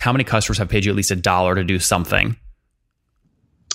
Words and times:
how 0.00 0.12
many 0.12 0.24
customers 0.24 0.58
have 0.58 0.68
paid 0.68 0.84
you 0.84 0.92
at 0.92 0.96
least 0.96 1.10
a 1.10 1.16
dollar 1.16 1.54
to 1.54 1.64
do 1.64 1.78
something? 1.78 2.36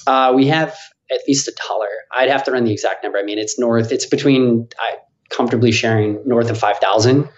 Uh, 0.08 0.34
we 0.36 0.48
have 0.48 0.76
at 1.12 1.20
least 1.28 1.48
a 1.48 1.54
dollar. 1.68 1.90
I'd 2.16 2.30
have 2.30 2.44
to 2.46 2.52
run 2.52 2.64
the 2.64 2.72
exact 2.72 3.04
number. 3.04 3.18
I 3.18 3.24
mean, 3.24 3.38
it's 3.38 3.60
north. 3.60 3.92
It's 3.92 4.06
between 4.06 4.68
I 4.80 4.98
comfortably 5.30 5.72
sharing 5.72 6.26
north 6.28 6.50
of 6.50 6.58
five 6.58 6.78
thousand, 6.78 7.30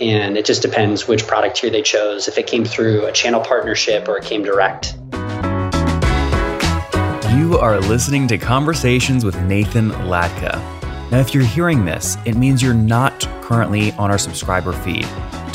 and 0.00 0.36
it 0.36 0.44
just 0.44 0.62
depends 0.62 1.08
which 1.08 1.26
product 1.26 1.56
tier 1.56 1.70
they 1.70 1.82
chose. 1.82 2.28
If 2.28 2.38
it 2.38 2.46
came 2.46 2.64
through 2.64 3.06
a 3.06 3.12
channel 3.12 3.40
partnership 3.40 4.08
or 4.08 4.18
it 4.18 4.24
came 4.24 4.42
direct. 4.42 4.94
You 7.34 7.58
are 7.58 7.80
listening 7.80 8.28
to 8.28 8.38
Conversations 8.38 9.24
with 9.24 9.38
Nathan 9.42 9.90
Latka. 9.90 10.54
Now, 11.10 11.20
if 11.20 11.32
you're 11.34 11.44
hearing 11.44 11.84
this, 11.84 12.16
it 12.24 12.36
means 12.36 12.62
you're 12.62 12.74
not 12.74 13.20
currently 13.42 13.92
on 13.92 14.10
our 14.10 14.18
subscriber 14.18 14.72
feed. 14.72 15.06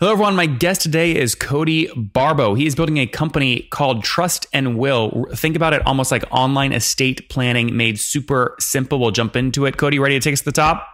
Hello, 0.00 0.10
everyone. 0.10 0.34
My 0.34 0.46
guest 0.46 0.80
today 0.80 1.14
is 1.14 1.36
Cody 1.36 1.88
Barbo. 1.96 2.54
He 2.54 2.66
is 2.66 2.74
building 2.74 2.98
a 2.98 3.06
company 3.06 3.68
called 3.70 4.02
Trust 4.02 4.44
and 4.52 4.76
Will. 4.76 5.26
Think 5.36 5.54
about 5.54 5.72
it 5.72 5.86
almost 5.86 6.10
like 6.10 6.24
online 6.32 6.72
estate 6.72 7.28
planning 7.28 7.76
made 7.76 8.00
super 8.00 8.56
simple. 8.58 8.98
We'll 8.98 9.12
jump 9.12 9.36
into 9.36 9.66
it. 9.66 9.76
Cody, 9.76 10.00
ready 10.00 10.18
to 10.18 10.20
take 10.20 10.32
us 10.32 10.40
to 10.40 10.46
the 10.46 10.52
top? 10.52 10.84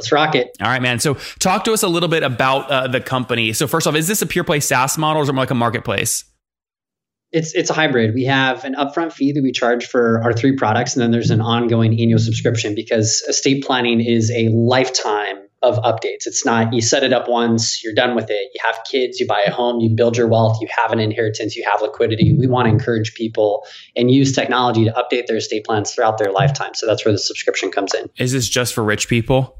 Let's 0.00 0.10
rock 0.10 0.34
it. 0.34 0.48
All 0.60 0.66
right, 0.66 0.82
man. 0.82 0.98
So, 0.98 1.14
talk 1.38 1.62
to 1.66 1.72
us 1.72 1.84
a 1.84 1.88
little 1.88 2.08
bit 2.08 2.24
about 2.24 2.68
uh, 2.68 2.88
the 2.88 3.00
company. 3.00 3.52
So, 3.52 3.68
first 3.68 3.86
off, 3.86 3.94
is 3.94 4.08
this 4.08 4.20
a 4.20 4.26
pure 4.26 4.42
play 4.42 4.58
SaaS 4.58 4.98
model 4.98 5.20
or 5.20 5.22
is 5.22 5.28
it 5.28 5.32
more 5.34 5.42
like 5.42 5.52
a 5.52 5.54
marketplace? 5.54 6.24
It's 7.30 7.54
it's 7.54 7.70
a 7.70 7.72
hybrid. 7.72 8.14
We 8.14 8.24
have 8.24 8.64
an 8.64 8.74
upfront 8.74 9.12
fee 9.12 9.30
that 9.30 9.42
we 9.44 9.52
charge 9.52 9.86
for 9.86 10.20
our 10.24 10.32
three 10.32 10.56
products, 10.56 10.96
and 10.96 11.02
then 11.04 11.12
there's 11.12 11.30
an 11.30 11.40
ongoing 11.40 12.00
annual 12.00 12.18
subscription 12.18 12.74
because 12.74 13.22
estate 13.28 13.64
planning 13.64 14.00
is 14.00 14.32
a 14.32 14.48
lifetime 14.48 15.45
of 15.66 15.76
updates. 15.82 16.26
It's 16.26 16.44
not 16.46 16.72
you 16.72 16.80
set 16.80 17.02
it 17.02 17.12
up 17.12 17.28
once, 17.28 17.82
you're 17.82 17.94
done 17.94 18.14
with 18.14 18.30
it. 18.30 18.50
You 18.54 18.60
have 18.64 18.78
kids, 18.90 19.20
you 19.20 19.26
buy 19.26 19.42
a 19.42 19.50
home, 19.50 19.80
you 19.80 19.90
build 19.94 20.16
your 20.16 20.28
wealth, 20.28 20.58
you 20.60 20.68
have 20.70 20.92
an 20.92 21.00
inheritance, 21.00 21.56
you 21.56 21.64
have 21.68 21.82
liquidity. 21.82 22.32
We 22.32 22.46
want 22.46 22.66
to 22.66 22.70
encourage 22.70 23.14
people 23.14 23.64
and 23.94 24.10
use 24.10 24.32
technology 24.32 24.84
to 24.84 24.92
update 24.92 25.26
their 25.26 25.36
estate 25.36 25.64
plans 25.64 25.92
throughout 25.92 26.18
their 26.18 26.32
lifetime. 26.32 26.74
So 26.74 26.86
that's 26.86 27.04
where 27.04 27.12
the 27.12 27.18
subscription 27.18 27.70
comes 27.70 27.92
in. 27.94 28.08
Is 28.16 28.32
this 28.32 28.48
just 28.48 28.74
for 28.74 28.82
rich 28.82 29.08
people? 29.08 29.58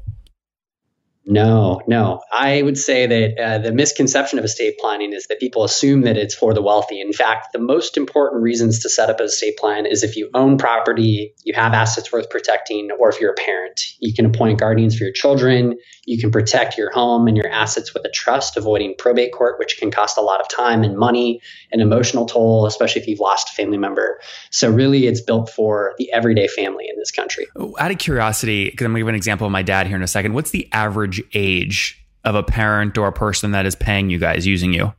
No, 1.29 1.81
no. 1.87 2.21
I 2.31 2.61
would 2.61 2.77
say 2.77 3.05
that 3.05 3.37
uh, 3.37 3.57
the 3.57 3.73
misconception 3.73 4.39
of 4.39 4.45
estate 4.45 4.77
planning 4.79 5.11
is 5.11 5.27
that 5.27 5.41
people 5.41 5.65
assume 5.65 6.03
that 6.03 6.15
it's 6.15 6.33
for 6.33 6.53
the 6.53 6.61
wealthy. 6.61 7.01
In 7.01 7.11
fact, 7.11 7.51
the 7.51 7.59
most 7.59 7.97
important 7.97 8.41
reasons 8.41 8.79
to 8.79 8.89
set 8.89 9.09
up 9.09 9.19
an 9.19 9.25
estate 9.25 9.57
plan 9.57 9.85
is 9.85 10.03
if 10.03 10.15
you 10.15 10.29
own 10.33 10.57
property, 10.57 11.33
you 11.43 11.53
have 11.53 11.73
assets 11.73 12.13
worth 12.13 12.29
protecting, 12.29 12.89
or 12.97 13.09
if 13.09 13.19
you're 13.19 13.31
a 13.31 13.35
parent. 13.35 13.81
You 13.99 14.13
can 14.13 14.25
appoint 14.25 14.59
guardians 14.59 14.97
for 14.97 15.03
your 15.03 15.11
children. 15.11 15.77
You 16.05 16.17
can 16.17 16.31
protect 16.31 16.77
your 16.77 16.91
home 16.91 17.27
and 17.27 17.35
your 17.35 17.49
assets 17.49 17.93
with 17.93 18.05
a 18.05 18.09
trust, 18.09 18.55
avoiding 18.55 18.95
probate 18.97 19.33
court, 19.33 19.59
which 19.59 19.77
can 19.77 19.91
cost 19.91 20.17
a 20.17 20.21
lot 20.21 20.39
of 20.39 20.47
time 20.47 20.83
and 20.83 20.97
money 20.97 21.41
and 21.73 21.81
emotional 21.81 22.25
toll, 22.25 22.65
especially 22.65 23.01
if 23.01 23.07
you've 23.07 23.19
lost 23.19 23.49
a 23.49 23.53
family 23.53 23.77
member. 23.77 24.21
So, 24.49 24.71
really, 24.71 25.07
it's 25.07 25.19
built 25.19 25.49
for 25.49 25.93
the 25.97 26.09
everyday 26.13 26.47
family 26.47 26.85
in 26.87 26.97
this 26.97 27.11
country. 27.11 27.47
Out 27.77 27.91
of 27.91 27.97
curiosity, 27.97 28.69
because 28.69 28.85
I'm 28.85 28.91
going 28.91 28.99
to 28.99 29.01
give 29.01 29.07
an 29.09 29.15
example 29.15 29.45
of 29.45 29.51
my 29.51 29.63
dad 29.63 29.87
here 29.87 29.97
in 29.97 30.03
a 30.03 30.07
second, 30.07 30.33
what's 30.33 30.51
the 30.51 30.69
average 30.71 31.16
age 31.33 32.03
of 32.23 32.35
a 32.35 32.43
parent 32.43 32.97
or 32.97 33.07
a 33.07 33.13
person 33.13 33.51
that 33.51 33.65
is 33.65 33.75
paying 33.75 34.09
you 34.09 34.19
guys 34.19 34.45
using 34.45 34.73
you? 34.73 34.93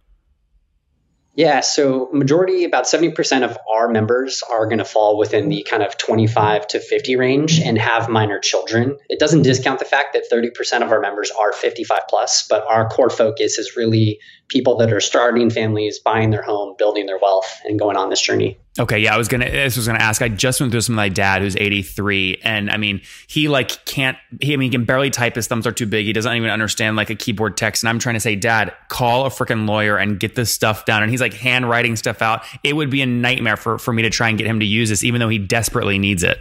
Yeah, 1.39 1.61
so 1.61 2.09
majority, 2.13 2.65
about 2.65 2.87
70% 2.87 3.45
of 3.45 3.57
our 3.73 3.87
members 3.87 4.43
are 4.43 4.67
going 4.67 4.79
to 4.79 4.85
fall 4.85 5.17
within 5.17 5.49
the 5.49 5.63
kind 5.63 5.85
of 5.85 5.97
25 5.97 6.67
to 6.67 6.81
50 6.81 7.15
range 7.15 7.61
and 7.61 7.79
have 7.79 8.09
minor 8.09 8.41
children. 8.41 8.99
It 9.09 9.21
doesn't 9.21 9.43
discount 9.43 9.79
the 9.79 9.85
fact 9.85 10.15
that 10.15 10.25
30% 10.33 10.83
of 10.83 10.91
our 10.91 11.01
members 11.01 11.31
are 11.31 11.53
55 11.53 12.01
plus, 12.09 12.45
but 12.49 12.67
our 12.67 12.89
core 12.89 13.09
focus 13.09 13.57
is 13.57 13.77
really 13.77 14.19
people 14.49 14.79
that 14.79 14.93
are 14.93 15.01
starting 15.01 15.49
families, 15.49 16.01
buying 16.01 16.31
their 16.31 16.43
home, 16.43 16.75
building 16.77 17.07
their 17.07 17.21
wealth, 17.23 17.61
and 17.65 17.79
going 17.79 17.97
on 17.97 18.11
this 18.11 18.21
journey. 18.21 18.59
Okay, 18.79 19.01
yeah, 19.01 19.13
I 19.13 19.19
was 19.19 19.27
gonna. 19.27 19.51
This 19.51 19.77
was 19.77 19.89
gonna 19.89 19.99
ask. 19.99 20.23
I 20.23 20.29
just 20.29 20.61
went 20.61 20.71
through 20.71 20.79
this 20.79 20.89
with 20.89 20.95
my 20.95 21.09
dad, 21.09 21.43
who's 21.43 21.57
83, 21.57 22.41
and 22.45 22.71
I 22.71 22.77
mean, 22.77 23.01
he 23.27 23.49
like 23.49 23.85
can't. 23.87 24.17
He, 24.41 24.53
I 24.53 24.57
mean, 24.57 24.71
he 24.71 24.77
can 24.79 24.85
barely 24.85 25.11
type. 25.11 25.35
His 25.35 25.49
thumbs 25.49 25.67
are 25.67 25.73
too 25.73 25.87
big. 25.87 26.07
He 26.07 26.13
doesn't 26.13 26.33
even 26.33 26.49
understand 26.49 26.97
like 26.97 27.11
a 27.11 27.17
keyboard 27.17 27.57
text. 27.57 27.83
And 27.83 27.89
I'm 27.89 27.99
trying 27.99 28.15
to 28.15 28.21
say, 28.21 28.37
Dad, 28.37 28.73
call 28.89 29.27
a 29.27 29.31
freaking 29.31 29.67
lawyer 29.67 29.97
and 29.97 30.21
get 30.21 30.37
this 30.37 30.53
stuff 30.53 30.85
down. 30.85 31.03
And 31.03 31.11
he's 31.11 31.21
like 31.21 31.35
handwriting 31.35 31.97
stuff 31.97 32.23
out. 32.23 32.45
It 32.63 32.75
would 32.75 32.91
be 32.91 33.03
a 33.03 33.07
nightmare 33.07 33.57
for 33.57 33.79
for 33.79 33.93
me 33.93 34.03
to 34.03 34.11
try 34.11 34.29
and 34.29 34.39
get 34.39 34.47
him 34.47 34.61
to 34.61 34.67
use 34.67 34.91
this, 34.91 35.03
even 35.03 35.21
though 35.21 35.29
he 35.29 35.39
desperately 35.39 35.99
needs 35.99 36.23
it. 36.23 36.39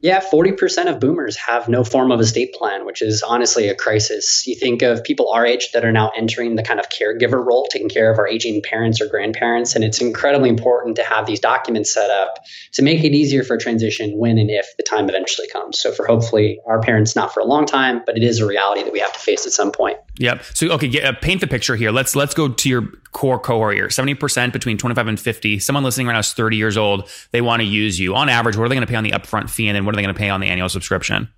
Yeah, 0.00 0.20
40% 0.20 0.86
of 0.86 1.00
boomers 1.00 1.36
have 1.36 1.68
no 1.68 1.82
form 1.82 2.12
of 2.12 2.20
estate 2.20 2.54
plan, 2.54 2.86
which 2.86 3.02
is 3.02 3.24
honestly 3.24 3.68
a 3.68 3.74
crisis. 3.74 4.46
You 4.46 4.54
think 4.54 4.82
of 4.82 5.02
people 5.02 5.32
our 5.32 5.44
age 5.44 5.70
that 5.72 5.84
are 5.84 5.90
now 5.90 6.12
entering 6.16 6.54
the 6.54 6.62
kind 6.62 6.78
of 6.78 6.88
caregiver 6.88 7.44
role, 7.44 7.66
taking 7.68 7.88
care 7.88 8.12
of 8.12 8.18
our 8.18 8.28
aging 8.28 8.62
parents 8.62 9.00
or 9.00 9.08
grandparents. 9.08 9.74
And 9.74 9.82
it's 9.82 10.00
incredibly 10.00 10.50
important 10.50 10.96
to 10.96 11.02
have 11.02 11.26
these 11.26 11.40
documents 11.40 11.92
set 11.92 12.10
up 12.10 12.38
to 12.74 12.82
make 12.82 13.02
it 13.02 13.12
easier 13.12 13.42
for 13.42 13.56
transition 13.56 14.16
when 14.16 14.38
and 14.38 14.50
if 14.50 14.66
the 14.76 14.84
time 14.84 15.08
eventually 15.08 15.48
comes. 15.48 15.80
So, 15.80 15.90
for 15.90 16.06
hopefully 16.06 16.60
our 16.64 16.80
parents, 16.80 17.16
not 17.16 17.34
for 17.34 17.40
a 17.40 17.44
long 17.44 17.66
time, 17.66 18.02
but 18.06 18.16
it 18.16 18.22
is 18.22 18.38
a 18.38 18.46
reality 18.46 18.84
that 18.84 18.92
we 18.92 19.00
have 19.00 19.12
to 19.12 19.18
face 19.18 19.46
at 19.46 19.52
some 19.52 19.72
point. 19.72 19.98
Yep. 20.18 20.42
So, 20.54 20.68
okay, 20.70 21.12
paint 21.22 21.40
the 21.40 21.46
picture 21.46 21.76
here. 21.76 21.90
Let's 21.90 22.16
let's 22.16 22.34
go 22.34 22.48
to 22.48 22.68
your 22.68 22.88
core 23.12 23.38
cohort 23.38 23.76
here. 23.76 23.88
Seventy 23.88 24.14
percent 24.14 24.52
between 24.52 24.76
twenty 24.76 24.94
five 24.94 25.06
and 25.06 25.18
fifty. 25.18 25.58
Someone 25.58 25.84
listening 25.84 26.08
right 26.08 26.14
now 26.14 26.18
is 26.18 26.32
thirty 26.32 26.56
years 26.56 26.76
old. 26.76 27.08
They 27.30 27.40
want 27.40 27.60
to 27.60 27.66
use 27.66 27.98
you. 27.98 28.14
On 28.14 28.28
average, 28.28 28.56
what 28.56 28.64
are 28.64 28.68
they 28.68 28.74
going 28.74 28.86
to 28.86 28.90
pay 28.90 28.96
on 28.96 29.04
the 29.04 29.12
upfront 29.12 29.48
fee, 29.48 29.68
and 29.68 29.76
then 29.76 29.84
what 29.84 29.94
are 29.94 29.96
they 29.96 30.02
going 30.02 30.14
to 30.14 30.18
pay 30.18 30.28
on 30.28 30.40
the 30.40 30.48
annual 30.48 30.68
subscription? 30.68 31.28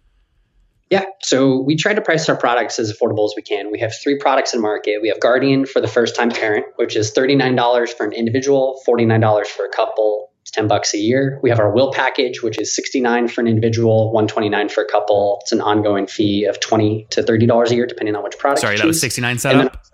Yeah, 0.90 1.04
so 1.22 1.60
we 1.60 1.76
try 1.76 1.94
to 1.94 2.00
price 2.00 2.28
our 2.28 2.36
products 2.36 2.80
as 2.80 2.92
affordable 2.92 3.24
as 3.24 3.34
we 3.36 3.42
can. 3.42 3.70
We 3.70 3.78
have 3.78 3.92
three 4.02 4.19
products 4.19 4.54
in 4.54 4.60
market. 4.60 5.00
We 5.00 5.08
have 5.08 5.20
Guardian 5.20 5.64
for 5.64 5.80
the 5.80 5.86
first 5.86 6.16
time 6.16 6.30
parent, 6.30 6.66
which 6.76 6.96
is 6.96 7.12
$39 7.12 7.90
for 7.90 8.04
an 8.04 8.12
individual, 8.12 8.80
$49 8.88 9.46
for 9.46 9.64
a 9.64 9.69
couple, 9.69 10.29
it's 10.42 10.50
10 10.50 10.68
bucks 10.68 10.94
a 10.94 10.98
year. 10.98 11.38
We 11.42 11.50
have 11.50 11.58
our 11.58 11.72
will 11.72 11.92
package, 11.92 12.42
which 12.42 12.58
is 12.58 12.75
69 12.75 13.28
for 13.28 13.40
an 13.40 13.46
individual, 13.46 14.12
129 14.12 14.69
for 14.69 14.82
a 14.82 14.88
couple. 14.88 15.38
It's 15.42 15.52
an 15.52 15.60
ongoing 15.60 16.06
fee 16.06 16.44
of 16.44 16.60
20 16.60 17.06
to 17.10 17.22
$30 17.22 17.70
a 17.70 17.75
year, 17.75 17.87
depending 17.87 18.16
on 18.16 18.25
which 18.25 18.38
product. 18.38 18.62
Sorry, 18.62 18.76
that 18.76 18.87
was 18.87 19.00
69 19.00 19.38
setup? 19.38 19.84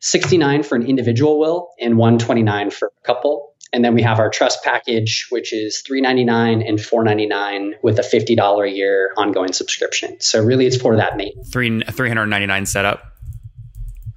69 0.00 0.62
for 0.62 0.76
an 0.76 0.86
individual 0.86 1.38
will 1.38 1.70
and 1.80 1.98
129 1.98 2.70
for 2.70 2.92
a 2.96 3.06
couple. 3.06 3.54
And 3.72 3.84
then 3.84 3.94
we 3.94 4.02
have 4.02 4.18
our 4.18 4.30
trust 4.30 4.64
package, 4.64 5.26
which 5.30 5.52
is 5.52 5.82
399 5.86 6.62
and 6.62 6.80
499 6.80 7.74
with 7.82 7.98
a 7.98 8.02
$50 8.02 8.66
a 8.66 8.70
year 8.70 9.12
ongoing 9.16 9.52
subscription. 9.52 10.18
So 10.20 10.42
really 10.42 10.66
it's 10.66 10.80
for 10.80 10.96
that 10.96 11.16
mate. 11.16 11.34
Three, 11.52 11.80
399 11.82 12.66
setup. 12.66 13.07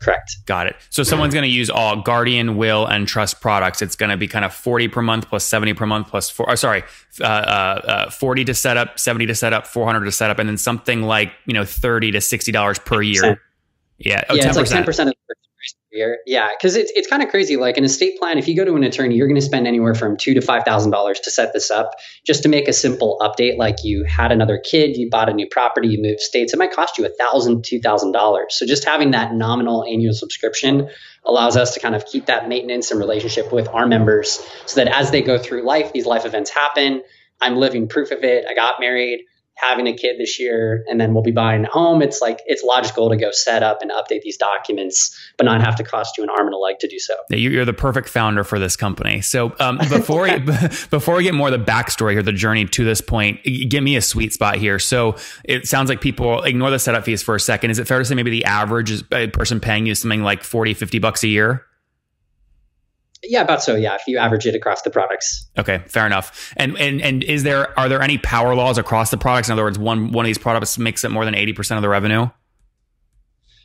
Correct. 0.02 0.38
Got 0.48 0.68
it. 0.68 0.76
So 0.90 1.04
someone's 1.04 1.34
going 1.34 1.44
to 1.44 1.56
use 1.56 1.70
all 1.70 2.02
Guardian, 2.02 2.58
Will, 2.58 2.88
and 2.88 3.08
Trust 3.08 3.40
products. 3.40 3.84
It's 3.84 3.96
going 3.96 4.10
to 4.10 4.18
be 4.18 4.28
kind 4.28 4.44
of 4.44 4.54
40 4.54 4.88
per 4.88 5.02
month 5.02 5.30
plus 5.30 5.44
70 5.44 5.76
per 5.76 5.86
month 5.86 6.08
plus 6.08 6.30
four, 6.30 6.50
oh, 6.50 6.56
sorry, 6.56 6.84
uh, 7.22 7.24
uh, 7.24 7.82
uh, 8.08 8.10
40 8.10 8.46
to 8.46 8.54
set 8.56 8.78
up, 8.78 9.00
70 9.00 9.28
to 9.28 9.36
set 9.36 9.54
up, 9.54 9.68
400 9.68 10.06
to 10.06 10.12
set 10.12 10.32
up, 10.32 10.40
and 10.40 10.50
then 10.50 10.58
something 10.58 11.04
like, 11.04 11.32
you 11.46 11.54
know, 11.54 11.66
30 11.66 12.12
to 12.12 12.18
$60 12.18 12.86
per 12.86 13.02
year. 13.02 13.42
Yeah. 14.00 14.24
Oh, 14.30 14.34
yeah, 14.34 14.50
10%. 14.50 14.62
it's 14.62 14.72
like 14.72 14.86
10% 14.86 15.08
of 15.08 15.14
the 15.28 15.36
year. 15.92 16.20
Yeah, 16.26 16.50
because 16.50 16.76
it's 16.76 16.92
it's 16.96 17.08
kind 17.08 17.22
of 17.22 17.30
crazy. 17.30 17.58
Like 17.58 17.78
an 17.78 17.84
estate 17.84 18.18
plan, 18.20 18.38
if 18.38 18.48
you 18.48 18.56
go 18.56 18.66
to 18.66 18.76
an 18.76 18.84
attorney, 18.84 19.16
you're 19.16 19.28
going 19.28 19.40
to 19.40 19.46
spend 19.46 19.68
anywhere 19.68 19.94
from 19.94 20.18
two 20.18 20.34
to 20.34 20.42
five 20.42 20.64
thousand 20.64 20.92
dollars 20.92 21.20
to 21.22 21.32
set 21.32 21.54
this 21.54 21.72
up. 21.72 21.92
Just 22.26 22.44
to 22.44 22.50
make 22.50 22.68
a 22.68 22.74
simple 22.74 23.18
update, 23.22 23.58
like 23.58 23.84
you 23.84 24.04
had 24.04 24.32
another 24.32 24.60
kid, 24.64 24.98
you 24.98 25.10
bought 25.10 25.30
a 25.30 25.34
new 25.34 25.48
property, 25.50 25.90
you 25.90 26.02
moved 26.02 26.22
states, 26.22 26.54
it 26.54 26.58
might 26.58 26.72
cost 26.74 26.98
you 26.98 27.06
a 27.06 27.10
thousand, 27.10 27.64
two 27.66 27.80
thousand 27.80 28.12
dollars. 28.12 28.56
So 28.58 28.66
just 28.66 28.86
having 28.86 29.12
that 29.12 29.34
nominal 29.34 29.84
annual 29.84 30.14
subscription 30.14 30.90
allows 31.26 31.58
us 31.58 31.74
to 31.76 31.80
kind 31.80 31.96
of 31.96 32.06
keep 32.06 32.26
that 32.28 32.48
maintenance 32.50 32.92
and 32.92 33.00
relationship 33.00 33.52
with 33.52 33.68
our 33.68 33.88
members, 33.88 34.40
so 34.66 34.84
that 34.84 34.88
as 34.88 35.12
they 35.12 35.22
go 35.22 35.38
through 35.38 35.64
life, 35.64 35.94
these 35.94 36.06
life 36.06 36.26
events 36.26 36.50
happen. 36.50 37.04
I'm 37.42 37.56
living 37.56 37.88
proof 37.88 38.12
of 38.12 38.24
it. 38.24 38.46
I 38.48 38.54
got 38.54 38.80
married 38.80 39.26
having 39.62 39.88
a 39.88 39.94
kid 39.94 40.18
this 40.18 40.40
year 40.40 40.84
and 40.88 41.00
then 41.00 41.14
we'll 41.14 41.24
be 41.24 41.32
buying 41.32 41.64
a 41.66 41.70
home. 41.70 42.02
It's 42.02 42.20
like 42.20 42.42
it's 42.46 42.64
logical 42.64 43.10
to 43.10 43.16
go 43.16 43.32
set 43.32 43.62
up 43.62 43.82
and 43.82 43.92
update 43.92 44.22
these 44.22 44.38
documents 44.38 45.16
but 45.38 45.46
not 45.46 45.62
have 45.62 45.76
to 45.76 45.84
cost 45.84 46.18
you 46.18 46.24
an 46.24 46.30
arm 46.30 46.48
and 46.48 46.54
a 46.54 46.58
leg 46.58 46.80
to 46.80 46.88
do 46.88 47.00
so. 47.00 47.16
You're 47.30 47.66
the 47.66 47.74
perfect 47.74 48.10
founder 48.10 48.44
for 48.44 48.60
this 48.60 48.76
company. 48.76 49.22
So 49.22 49.54
um, 49.60 49.78
before 49.78 50.24
we, 50.24 50.40
before 50.90 51.16
we 51.16 51.24
get 51.24 51.36
more 51.36 51.50
of 51.50 51.60
the 51.60 51.72
backstory 51.72 52.16
or 52.16 52.24
the 52.24 52.34
journey 52.34 52.66
to 52.66 52.84
this 52.84 53.02
point 53.02 53.44
give 53.44 53.84
me 53.84 53.96
a 53.96 54.02
sweet 54.02 54.34
spot 54.34 54.56
here. 54.56 54.80
So 54.80 55.16
it 55.44 55.68
sounds 55.68 55.90
like 55.90 56.02
people 56.02 56.42
ignore 56.44 56.72
the 56.72 56.80
setup 56.80 57.06
fees 57.06 57.22
for 57.22 57.36
a 57.36 57.40
second. 57.40 57.72
Is 57.72 57.80
it 57.80 57.88
fair 57.88 58.00
to 58.00 58.06
say 58.06 58.16
maybe 58.16 58.32
the 58.32 58.46
average 58.46 59.08
person 59.10 59.60
paying 59.60 59.86
you 59.86 59.96
something 59.96 60.24
like 60.24 60.44
40 60.44 60.74
50 60.74 61.00
bucks 61.00 61.24
a 61.24 61.28
year 61.28 61.66
yeah, 63.24 63.42
about 63.42 63.64
so. 63.64 63.76
Yeah, 63.76 63.96
if 63.96 64.02
you 64.08 64.18
average 64.18 64.46
it 64.46 64.56
across 64.56 64.82
the 64.82 64.90
products. 64.90 65.50
Okay, 65.58 65.84
fair 65.88 66.06
enough. 66.06 66.54
And 66.58 66.78
and 66.78 67.02
and 67.02 67.24
is 67.24 67.44
there 67.44 67.78
are 67.80 67.88
there 67.88 68.02
any 68.02 68.18
power 68.18 68.56
laws 68.56 68.78
across 68.78 69.12
the 69.12 69.18
products? 69.18 69.50
In 69.50 69.54
other 69.54 69.64
words, 69.64 69.78
one 69.78 70.12
one 70.12 70.26
of 70.26 70.28
these 70.28 70.38
products 70.38 70.78
makes 70.78 71.04
up 71.04 71.12
more 71.12 71.26
than 71.26 71.36
eighty 71.36 71.54
percent 71.54 71.78
of 71.78 71.82
the 71.82 71.90
revenue. 71.90 72.28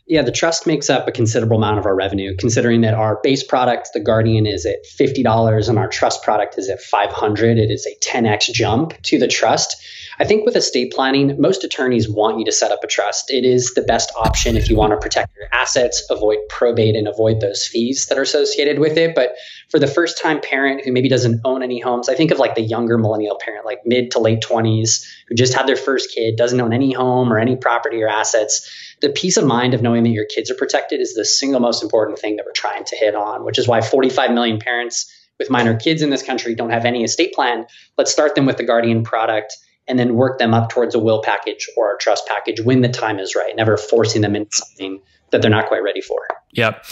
Yeah, 0.08 0.22
the 0.22 0.30
trust 0.30 0.68
makes 0.68 0.88
up 0.88 1.08
a 1.08 1.12
considerable 1.12 1.56
amount 1.56 1.80
of 1.80 1.86
our 1.86 1.96
revenue, 1.96 2.36
considering 2.36 2.82
that 2.82 2.94
our 2.94 3.18
base 3.24 3.42
product, 3.42 3.88
the 3.92 3.98
Guardian, 3.98 4.46
is 4.46 4.64
at 4.64 4.86
fifty 4.86 5.22
dollars, 5.22 5.68
and 5.68 5.78
our 5.78 5.88
trust 5.88 6.22
product 6.22 6.56
is 6.58 6.68
at 6.68 6.80
five 6.80 7.10
hundred. 7.10 7.58
It 7.58 7.70
is 7.70 7.86
a 7.86 7.96
ten 8.00 8.24
x 8.24 8.46
jump 8.46 9.00
to 9.02 9.18
the 9.18 9.26
trust. 9.26 9.76
I 10.18 10.24
think 10.24 10.46
with 10.46 10.56
estate 10.56 10.92
planning, 10.94 11.38
most 11.38 11.62
attorneys 11.62 12.08
want 12.08 12.38
you 12.38 12.46
to 12.46 12.52
set 12.52 12.72
up 12.72 12.82
a 12.82 12.86
trust. 12.86 13.30
It 13.30 13.44
is 13.44 13.74
the 13.74 13.82
best 13.82 14.10
option 14.16 14.56
if 14.56 14.70
you 14.70 14.76
want 14.76 14.92
to 14.92 14.96
protect 14.96 15.36
your 15.36 15.46
assets, 15.52 16.06
avoid 16.08 16.38
probate, 16.48 16.96
and 16.96 17.06
avoid 17.06 17.40
those 17.40 17.66
fees 17.66 18.06
that 18.06 18.16
are 18.16 18.22
associated 18.22 18.78
with 18.78 18.96
it. 18.96 19.14
But 19.14 19.34
for 19.68 19.78
the 19.78 19.86
first 19.86 20.18
time 20.18 20.40
parent 20.40 20.84
who 20.84 20.92
maybe 20.92 21.10
doesn't 21.10 21.42
own 21.44 21.62
any 21.62 21.80
homes, 21.80 22.08
I 22.08 22.14
think 22.14 22.30
of 22.30 22.38
like 22.38 22.54
the 22.54 22.62
younger 22.62 22.96
millennial 22.96 23.38
parent, 23.38 23.66
like 23.66 23.80
mid 23.84 24.12
to 24.12 24.18
late 24.18 24.40
20s, 24.40 25.06
who 25.28 25.34
just 25.34 25.52
had 25.52 25.66
their 25.66 25.76
first 25.76 26.14
kid, 26.14 26.36
doesn't 26.36 26.60
own 26.60 26.72
any 26.72 26.92
home 26.92 27.30
or 27.30 27.38
any 27.38 27.56
property 27.56 28.02
or 28.02 28.08
assets. 28.08 28.96
The 29.02 29.10
peace 29.10 29.36
of 29.36 29.44
mind 29.44 29.74
of 29.74 29.82
knowing 29.82 30.04
that 30.04 30.10
your 30.10 30.24
kids 30.24 30.50
are 30.50 30.54
protected 30.54 31.00
is 31.00 31.12
the 31.12 31.26
single 31.26 31.60
most 31.60 31.82
important 31.82 32.18
thing 32.18 32.36
that 32.36 32.46
we're 32.46 32.52
trying 32.52 32.84
to 32.84 32.96
hit 32.96 33.14
on, 33.14 33.44
which 33.44 33.58
is 33.58 33.68
why 33.68 33.82
45 33.82 34.30
million 34.30 34.60
parents 34.60 35.12
with 35.38 35.50
minor 35.50 35.76
kids 35.76 36.00
in 36.00 36.08
this 36.08 36.22
country 36.22 36.54
don't 36.54 36.70
have 36.70 36.86
any 36.86 37.04
estate 37.04 37.34
plan. 37.34 37.66
Let's 37.98 38.10
start 38.10 38.34
them 38.34 38.46
with 38.46 38.56
the 38.56 38.64
Guardian 38.64 39.04
product 39.04 39.54
and 39.88 39.98
then 39.98 40.14
work 40.14 40.38
them 40.38 40.54
up 40.54 40.70
towards 40.70 40.94
a 40.94 40.98
will 40.98 41.22
package 41.22 41.68
or 41.76 41.94
a 41.94 41.98
trust 41.98 42.26
package 42.26 42.60
when 42.60 42.80
the 42.80 42.88
time 42.88 43.18
is 43.18 43.34
right, 43.34 43.54
never 43.56 43.76
forcing 43.76 44.22
them 44.22 44.34
into 44.34 44.50
something 44.52 45.00
that 45.30 45.42
they're 45.42 45.50
not 45.50 45.66
quite 45.66 45.82
ready 45.82 46.00
for. 46.00 46.26
Yep. 46.52 46.84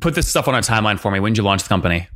Put 0.00 0.14
this 0.14 0.28
stuff 0.28 0.48
on 0.48 0.54
a 0.54 0.60
timeline 0.60 0.98
for 0.98 1.10
me. 1.10 1.20
When 1.20 1.32
did 1.32 1.38
you 1.38 1.44
launch 1.44 1.62
the 1.62 1.68
company? 1.68 2.08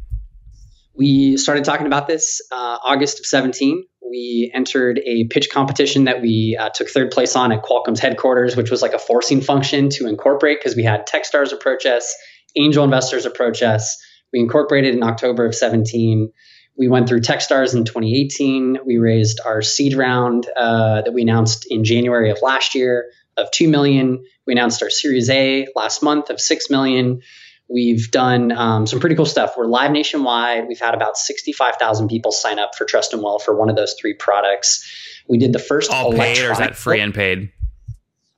We 0.95 1.37
started 1.37 1.65
talking 1.65 1.87
about 1.87 2.09
this 2.09 2.43
uh, 2.51 2.79
August 2.85 3.21
of 3.21 3.27
17. 3.27 3.85
We 4.11 4.51
entered 4.53 5.01
a 5.07 5.25
pitch 5.25 5.49
competition 5.51 6.05
that 6.05 6.21
we 6.21 6.59
uh, 6.61 6.71
took 6.75 6.89
third 6.89 7.11
place 7.11 7.37
on 7.37 7.53
at 7.53 7.63
Qualcomm's 7.63 8.01
headquarters, 8.01 8.57
which 8.57 8.71
was 8.71 8.83
like 8.83 8.93
a 8.93 8.99
forcing 8.99 9.41
function 9.41 9.89
to 9.91 10.09
incorporate 10.09 10.59
because 10.59 10.75
we 10.75 10.83
had 10.83 11.07
Techstars 11.07 11.53
approach 11.53 11.87
us, 11.87 12.15
angel 12.57 12.85
investors 12.85 13.25
approach 13.25 13.63
us. 13.63 14.03
We 14.33 14.41
incorporated 14.41 14.95
in 14.95 15.03
October 15.03 15.47
of 15.47 15.55
17 15.55 16.33
we 16.77 16.89
went 16.89 17.09
through 17.09 17.21
Techstars 17.21 17.75
in 17.75 17.85
2018. 17.85 18.79
We 18.87 18.99
raised 18.99 19.41
our 19.45 19.63
seed 19.63 19.95
round 19.95 20.49
uh, 20.57 21.03
that 21.03 21.13
we 21.13 21.23
announced 21.23 21.67
in 21.69 21.85
January 21.85 22.31
of 22.31 22.39
last 22.43 22.75
year 22.75 23.11
of 23.37 23.51
2 23.51 23.69
million. 23.69 24.25
We 24.47 24.53
announced 24.53 24.83
our 24.83 24.91
Series 24.91 25.29
A 25.31 25.67
last 25.75 26.03
month 26.03 26.31
of 26.31 26.41
6 26.41 26.71
million. 26.71 27.23
We've 27.69 28.11
done 28.11 28.51
um, 28.51 28.87
some 28.87 28.99
pretty 28.99 29.15
cool 29.15 29.27
stuff. 29.27 29.55
We're 29.57 29.67
live 29.67 29.93
nationwide. 29.93 30.67
We've 30.67 30.81
had 30.81 30.95
about 30.95 31.17
65,000 31.17 32.09
people 32.09 32.33
sign 32.33 32.59
up 32.59 32.75
for 32.75 32.85
Trust 32.85 33.13
and 33.13 33.23
Will 33.23 33.39
for 33.39 33.55
one 33.55 33.71
of 33.71 33.77
those 33.77 33.95
three 34.01 34.15
products. 34.15 34.91
We 35.29 35.39
did 35.39 35.53
the 35.53 35.61
first 35.61 35.93
all 35.93 36.13
paid, 36.13 36.39
or 36.39 36.51
is 36.51 36.59
that 36.59 36.75
free 36.75 37.01
and 37.01 37.15
paid? 37.15 37.53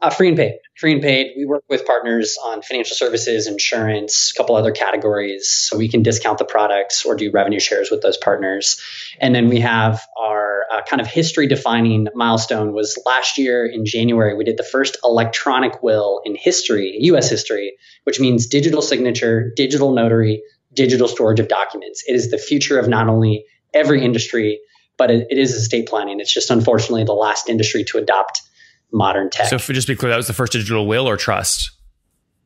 Uh, 0.03 0.11
free 0.11 0.27
and 0.27 0.37
paid. 0.37 0.59
Free 0.77 0.95
and 0.95 1.01
paid. 1.01 1.35
We 1.37 1.45
work 1.45 1.63
with 1.71 1.87
partners 1.87 2.37
on 2.45 2.61
financial 2.61 2.97
services, 2.97 3.47
insurance, 3.47 4.33
a 4.35 4.37
couple 4.37 4.57
other 4.57 4.73
categories, 4.73 5.49
so 5.49 5.79
we 5.79 5.89
can 5.89 6.03
discount 6.03 6.39
the 6.39 6.45
products 6.45 7.05
or 7.05 7.15
do 7.15 7.31
revenue 7.31 7.61
shares 7.61 7.89
with 7.89 8.03
those 8.03 8.17
partners. 8.17 8.83
And 9.21 9.33
then 9.33 9.49
we 9.49 9.61
have 9.61 10.03
our 10.21 10.65
uh, 10.73 10.83
kind 10.83 11.01
of 11.01 11.07
history 11.07 11.47
defining 11.47 12.09
milestone 12.17 12.73
was 12.73 12.99
last 13.07 13.39
year 13.39 13.65
in 13.65 13.87
January. 13.87 14.35
We 14.35 14.43
did 14.43 14.57
the 14.57 14.65
first 14.65 14.97
electronic 15.05 15.85
will 15.85 16.21
in 16.25 16.35
history, 16.35 16.97
U.S. 17.03 17.31
history, 17.31 17.75
which 18.03 18.19
means 18.19 18.49
digital 18.49 18.83
signature, 18.83 19.53
digital 19.55 19.95
notary, 19.95 20.43
digital 20.75 21.07
storage 21.07 21.39
of 21.39 21.47
documents. 21.47 22.03
It 22.09 22.17
is 22.17 22.33
the 22.33 22.39
future 22.39 22.81
of 22.81 22.89
not 22.89 23.09
only 23.09 23.45
every 23.73 24.05
industry, 24.05 24.63
but 24.99 25.13
it, 25.13 25.29
it 25.31 25.39
is 25.39 25.55
estate 25.55 25.87
planning. 25.87 26.19
It's 26.19 26.35
just 26.35 26.51
unfortunately 26.51 27.05
the 27.05 27.13
last 27.13 27.49
industry 27.49 27.85
to 27.85 27.99
adopt 27.99 28.43
modern 28.93 29.31
tech. 29.31 29.49
So, 29.49 29.59
for 29.59 29.73
just 29.73 29.87
to 29.87 29.95
be 29.95 29.97
clear, 29.97 30.11
that 30.11 30.17
was 30.17 30.27
the 30.27 30.33
first 30.33 30.53
digital 30.53 30.87
will 30.87 31.09
or 31.09 31.17
trust? 31.17 31.71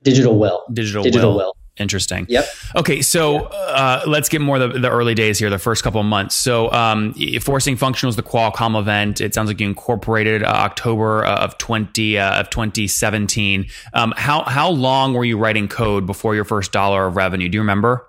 Digital 0.02 0.38
will. 0.38 0.64
Digital, 0.72 1.02
digital 1.02 1.30
will. 1.30 1.38
will. 1.38 1.56
Interesting. 1.78 2.24
Yep. 2.30 2.46
Okay, 2.76 3.02
so 3.02 3.46
uh, 3.46 4.02
let's 4.06 4.30
get 4.30 4.40
more 4.40 4.58
the, 4.58 4.68
the 4.68 4.88
early 4.88 5.14
days 5.14 5.38
here, 5.38 5.50
the 5.50 5.58
first 5.58 5.84
couple 5.84 6.00
of 6.00 6.06
months. 6.06 6.34
So, 6.34 6.72
um, 6.72 7.14
forcing 7.42 7.76
function 7.76 8.06
was 8.06 8.16
the 8.16 8.22
Qualcomm 8.22 8.80
event. 8.80 9.20
It 9.20 9.34
sounds 9.34 9.48
like 9.48 9.60
you 9.60 9.66
incorporated 9.66 10.42
uh, 10.42 10.46
October 10.46 11.26
uh, 11.26 11.44
of 11.44 11.58
twenty 11.58 12.18
uh, 12.18 12.40
of 12.40 12.48
twenty 12.48 12.88
seventeen. 12.88 13.66
Um, 13.92 14.14
how 14.16 14.44
how 14.44 14.70
long 14.70 15.12
were 15.12 15.24
you 15.26 15.36
writing 15.36 15.68
code 15.68 16.06
before 16.06 16.34
your 16.34 16.44
first 16.44 16.72
dollar 16.72 17.08
of 17.08 17.16
revenue? 17.16 17.50
Do 17.50 17.56
you 17.56 17.60
remember? 17.60 18.08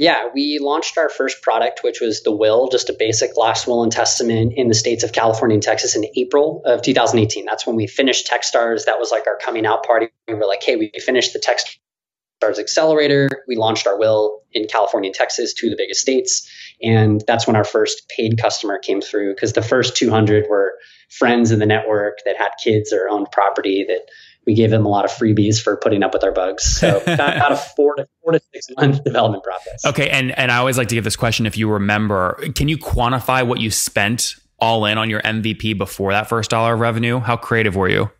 Yeah, 0.00 0.30
we 0.32 0.58
launched 0.58 0.96
our 0.96 1.10
first 1.10 1.42
product, 1.42 1.80
which 1.84 2.00
was 2.00 2.22
the 2.22 2.32
will, 2.32 2.70
just 2.70 2.88
a 2.88 2.94
basic 2.98 3.36
last 3.36 3.66
will 3.66 3.82
and 3.82 3.92
testament 3.92 4.54
in 4.56 4.68
the 4.68 4.74
states 4.74 5.04
of 5.04 5.12
California 5.12 5.56
and 5.56 5.62
Texas 5.62 5.94
in 5.94 6.06
April 6.16 6.62
of 6.64 6.80
2018. 6.80 7.44
That's 7.44 7.66
when 7.66 7.76
we 7.76 7.86
finished 7.86 8.26
Techstars. 8.26 8.86
That 8.86 8.98
was 8.98 9.10
like 9.10 9.26
our 9.26 9.36
coming 9.36 9.66
out 9.66 9.84
party. 9.84 10.08
We 10.26 10.32
were 10.32 10.46
like, 10.46 10.62
hey, 10.62 10.76
we 10.76 10.90
finished 11.04 11.34
the 11.34 11.38
Techstars 11.38 12.58
Accelerator. 12.58 13.28
We 13.46 13.56
launched 13.56 13.86
our 13.86 13.98
will 13.98 14.40
in 14.52 14.68
California 14.68 15.08
and 15.08 15.14
Texas, 15.14 15.52
two 15.52 15.66
of 15.66 15.72
the 15.72 15.76
biggest 15.76 16.00
states. 16.00 16.50
And 16.82 17.22
that's 17.26 17.46
when 17.46 17.56
our 17.56 17.64
first 17.64 18.08
paid 18.08 18.40
customer 18.40 18.78
came 18.78 19.02
through 19.02 19.34
because 19.34 19.52
the 19.52 19.60
first 19.60 19.98
200 19.98 20.46
were 20.48 20.78
friends 21.10 21.50
in 21.50 21.58
the 21.58 21.66
network 21.66 22.20
that 22.24 22.38
had 22.38 22.52
kids 22.64 22.90
or 22.94 23.10
owned 23.10 23.30
property 23.32 23.84
that 23.86 24.08
we 24.46 24.54
gave 24.54 24.70
them 24.70 24.86
a 24.86 24.88
lot 24.88 25.04
of 25.04 25.10
freebies 25.10 25.62
for 25.62 25.76
putting 25.76 26.02
up 26.02 26.12
with 26.12 26.24
our 26.24 26.32
bugs. 26.32 26.64
So 26.64 27.00
about 27.06 27.52
a 27.52 27.56
four 27.56 27.94
to 27.96 28.08
four 28.22 28.32
to 28.32 28.40
six 28.52 28.66
month 28.76 29.04
development 29.04 29.44
process. 29.44 29.84
Okay, 29.84 30.10
and 30.10 30.36
and 30.38 30.50
I 30.50 30.56
always 30.58 30.78
like 30.78 30.88
to 30.88 30.94
give 30.94 31.04
this 31.04 31.16
question 31.16 31.46
if 31.46 31.56
you 31.56 31.70
remember, 31.70 32.40
can 32.54 32.68
you 32.68 32.78
quantify 32.78 33.46
what 33.46 33.60
you 33.60 33.70
spent 33.70 34.36
all 34.58 34.84
in 34.84 34.98
on 34.98 35.08
your 35.08 35.22
MVP 35.22 35.76
before 35.78 36.12
that 36.12 36.28
first 36.28 36.50
dollar 36.50 36.74
of 36.74 36.80
revenue? 36.80 37.18
How 37.20 37.36
creative 37.36 37.76
were 37.76 37.88
you? 37.88 38.10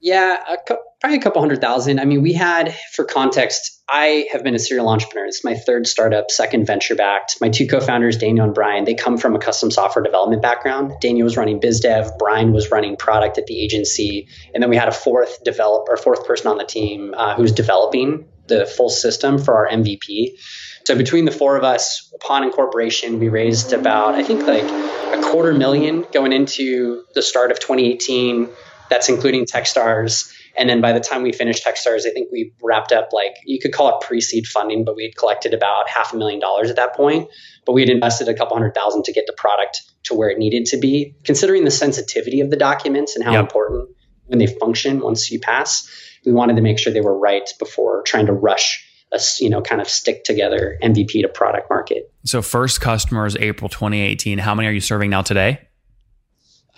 Yeah, 0.00 0.36
a 0.46 0.58
probably 1.04 1.18
a 1.18 1.20
couple 1.20 1.42
hundred 1.42 1.60
thousand. 1.60 2.00
I 2.00 2.06
mean, 2.06 2.22
we 2.22 2.32
had, 2.32 2.74
for 2.94 3.04
context, 3.04 3.82
I 3.86 4.26
have 4.32 4.42
been 4.42 4.54
a 4.54 4.58
serial 4.58 4.88
entrepreneur. 4.88 5.26
It's 5.26 5.44
my 5.44 5.52
third 5.52 5.86
startup, 5.86 6.30
second 6.30 6.66
venture 6.66 6.94
backed. 6.94 7.42
My 7.42 7.50
two 7.50 7.66
co-founders, 7.66 8.16
Daniel 8.16 8.46
and 8.46 8.54
Brian, 8.54 8.86
they 8.86 8.94
come 8.94 9.18
from 9.18 9.36
a 9.36 9.38
custom 9.38 9.70
software 9.70 10.02
development 10.02 10.40
background. 10.40 10.94
Daniel 11.02 11.24
was 11.24 11.36
running 11.36 11.60
biz 11.60 11.80
dev, 11.80 12.12
Brian 12.18 12.54
was 12.54 12.70
running 12.70 12.96
product 12.96 13.36
at 13.36 13.44
the 13.44 13.62
agency, 13.62 14.28
and 14.54 14.62
then 14.62 14.70
we 14.70 14.76
had 14.76 14.88
a 14.88 14.92
fourth 14.92 15.44
developer, 15.44 15.94
fourth 15.98 16.26
person 16.26 16.46
on 16.46 16.56
the 16.56 16.64
team 16.64 17.12
uh, 17.14 17.34
who's 17.34 17.52
developing 17.52 18.26
the 18.46 18.64
full 18.64 18.88
system 18.88 19.36
for 19.36 19.56
our 19.56 19.68
MVP. 19.68 20.38
So 20.86 20.96
between 20.96 21.26
the 21.26 21.32
four 21.32 21.58
of 21.58 21.64
us, 21.64 22.10
upon 22.14 22.44
incorporation, 22.44 23.18
we 23.18 23.28
raised 23.28 23.74
about 23.74 24.14
I 24.14 24.22
think 24.22 24.46
like 24.46 24.64
a 24.64 25.20
quarter 25.22 25.52
million 25.52 26.06
going 26.14 26.32
into 26.32 27.04
the 27.14 27.20
start 27.20 27.50
of 27.50 27.60
2018 27.60 28.48
that's 28.88 29.08
including 29.08 29.46
Techstars. 29.46 30.32
And 30.56 30.68
then 30.68 30.80
by 30.80 30.92
the 30.92 31.00
time 31.00 31.22
we 31.22 31.32
finished 31.32 31.64
Techstars, 31.64 32.06
I 32.06 32.10
think 32.10 32.30
we 32.30 32.52
wrapped 32.62 32.92
up 32.92 33.08
like 33.12 33.36
you 33.44 33.58
could 33.58 33.72
call 33.72 33.98
it 33.98 34.06
pre-seed 34.06 34.46
funding, 34.46 34.84
but 34.84 34.96
we 34.96 35.04
had 35.04 35.16
collected 35.16 35.52
about 35.54 35.88
half 35.88 36.12
a 36.12 36.16
million 36.16 36.40
dollars 36.40 36.70
at 36.70 36.76
that 36.76 36.94
point. 36.94 37.28
But 37.66 37.72
we 37.72 37.82
had 37.82 37.90
invested 37.90 38.28
a 38.28 38.34
couple 38.34 38.56
hundred 38.56 38.74
thousand 38.74 39.04
to 39.04 39.12
get 39.12 39.26
the 39.26 39.32
product 39.32 39.82
to 40.04 40.14
where 40.14 40.28
it 40.28 40.38
needed 40.38 40.66
to 40.66 40.76
be, 40.76 41.16
considering 41.24 41.64
the 41.64 41.70
sensitivity 41.70 42.40
of 42.40 42.50
the 42.50 42.56
documents 42.56 43.16
and 43.16 43.24
how 43.24 43.32
yep. 43.32 43.40
important 43.40 43.88
when 44.26 44.38
they 44.38 44.46
function 44.46 45.00
once 45.00 45.30
you 45.30 45.40
pass. 45.40 45.90
We 46.24 46.32
wanted 46.32 46.56
to 46.56 46.62
make 46.62 46.78
sure 46.78 46.92
they 46.92 47.00
were 47.00 47.18
right 47.18 47.48
before 47.58 48.02
trying 48.02 48.26
to 48.26 48.32
rush 48.32 48.86
a 49.12 49.20
you 49.40 49.50
know 49.50 49.62
kind 49.62 49.80
of 49.80 49.88
stick 49.88 50.24
together 50.24 50.78
MVP 50.82 51.22
to 51.22 51.28
product 51.28 51.70
market. 51.70 52.12
So 52.24 52.42
first 52.42 52.80
customers 52.80 53.36
April 53.36 53.68
2018. 53.68 54.38
How 54.38 54.54
many 54.54 54.68
are 54.68 54.72
you 54.72 54.80
serving 54.80 55.10
now 55.10 55.22
today? 55.22 55.60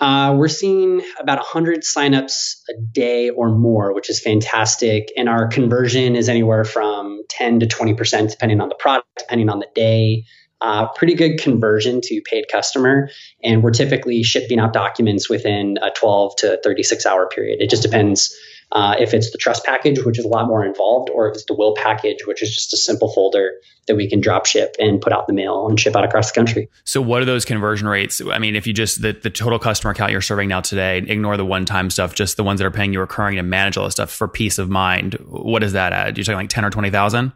Uh, 0.00 0.34
we're 0.36 0.48
seeing 0.48 1.00
about 1.18 1.38
100 1.38 1.80
signups 1.80 2.56
a 2.68 2.74
day 2.92 3.30
or 3.30 3.50
more, 3.50 3.94
which 3.94 4.10
is 4.10 4.20
fantastic. 4.20 5.10
And 5.16 5.28
our 5.28 5.48
conversion 5.48 6.16
is 6.16 6.28
anywhere 6.28 6.64
from 6.64 7.22
10 7.30 7.60
to 7.60 7.66
20%, 7.66 8.30
depending 8.30 8.60
on 8.60 8.68
the 8.68 8.74
product, 8.74 9.08
depending 9.18 9.48
on 9.48 9.58
the 9.58 9.68
day. 9.74 10.24
Uh, 10.60 10.86
pretty 10.88 11.14
good 11.14 11.38
conversion 11.38 12.00
to 12.02 12.20
paid 12.22 12.46
customer. 12.50 13.08
And 13.42 13.62
we're 13.62 13.72
typically 13.72 14.22
shipping 14.22 14.58
out 14.58 14.72
documents 14.72 15.28
within 15.28 15.78
a 15.82 15.90
12 15.90 16.36
to 16.36 16.60
36 16.62 17.06
hour 17.06 17.28
period. 17.28 17.60
It 17.60 17.70
just 17.70 17.82
depends 17.82 18.34
uh, 18.76 18.94
if 18.98 19.14
it's 19.14 19.30
the 19.30 19.38
trust 19.38 19.64
package, 19.64 20.04
which 20.04 20.18
is 20.18 20.26
a 20.26 20.28
lot 20.28 20.46
more 20.46 20.62
involved, 20.62 21.08
or 21.08 21.30
if 21.30 21.34
it's 21.34 21.46
the 21.46 21.54
will 21.54 21.74
package, 21.74 22.26
which 22.26 22.42
is 22.42 22.54
just 22.54 22.74
a 22.74 22.76
simple 22.76 23.10
folder 23.10 23.52
that 23.86 23.96
we 23.96 24.06
can 24.06 24.20
drop 24.20 24.44
ship 24.44 24.76
and 24.78 25.00
put 25.00 25.14
out 25.14 25.26
the 25.26 25.32
mail 25.32 25.66
and 25.66 25.80
ship 25.80 25.96
out 25.96 26.04
across 26.04 26.30
the 26.30 26.34
country. 26.38 26.68
So, 26.84 27.00
what 27.00 27.22
are 27.22 27.24
those 27.24 27.46
conversion 27.46 27.88
rates? 27.88 28.20
I 28.30 28.38
mean, 28.38 28.54
if 28.54 28.66
you 28.66 28.74
just 28.74 29.00
the, 29.00 29.14
the 29.14 29.30
total 29.30 29.58
customer 29.58 29.92
account 29.92 30.12
you're 30.12 30.20
serving 30.20 30.50
now 30.50 30.60
today, 30.60 30.98
ignore 30.98 31.38
the 31.38 31.44
one 31.46 31.64
time 31.64 31.88
stuff, 31.88 32.14
just 32.14 32.36
the 32.36 32.44
ones 32.44 32.60
that 32.60 32.66
are 32.66 32.70
paying 32.70 32.92
you 32.92 33.00
recurring 33.00 33.38
and 33.38 33.48
manage 33.48 33.78
all 33.78 33.84
this 33.84 33.94
stuff 33.94 34.10
for 34.10 34.28
peace 34.28 34.58
of 34.58 34.68
mind. 34.68 35.14
What 35.26 35.62
is 35.62 35.72
that 35.72 35.94
at? 35.94 36.18
You're 36.18 36.24
talking 36.24 36.36
like 36.36 36.50
ten 36.50 36.66
or 36.66 36.70
twenty 36.70 36.90
thousand? 36.90 37.32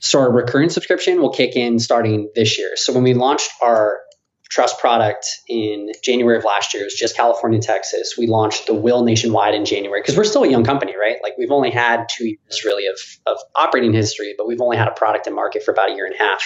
So 0.00 0.20
our 0.20 0.30
recurring 0.30 0.68
subscription 0.68 1.22
will 1.22 1.30
kick 1.30 1.56
in 1.56 1.78
starting 1.78 2.30
this 2.34 2.58
year. 2.58 2.76
So 2.76 2.92
when 2.92 3.04
we 3.04 3.14
launched 3.14 3.50
our 3.62 4.00
trust 4.50 4.80
product 4.80 5.40
in 5.48 5.92
January 6.02 6.36
of 6.36 6.44
last 6.44 6.74
year. 6.74 6.82
It 6.82 6.86
was 6.86 6.94
just 6.94 7.16
California, 7.16 7.60
Texas. 7.60 8.16
We 8.18 8.26
launched 8.26 8.66
the 8.66 8.74
Will 8.74 9.04
nationwide 9.04 9.54
in 9.54 9.64
January 9.64 10.00
because 10.00 10.16
we're 10.16 10.24
still 10.24 10.42
a 10.42 10.48
young 10.48 10.64
company, 10.64 10.94
right? 10.98 11.16
Like 11.22 11.34
we've 11.38 11.52
only 11.52 11.70
had 11.70 12.08
two 12.10 12.26
years 12.26 12.64
really 12.64 12.86
of, 12.86 12.98
of 13.26 13.38
operating 13.54 13.92
history, 13.92 14.34
but 14.36 14.48
we've 14.48 14.60
only 14.60 14.76
had 14.76 14.88
a 14.88 14.92
product 14.92 15.28
in 15.28 15.34
market 15.34 15.62
for 15.62 15.70
about 15.70 15.92
a 15.92 15.94
year 15.94 16.04
and 16.04 16.16
a 16.16 16.18
half. 16.18 16.42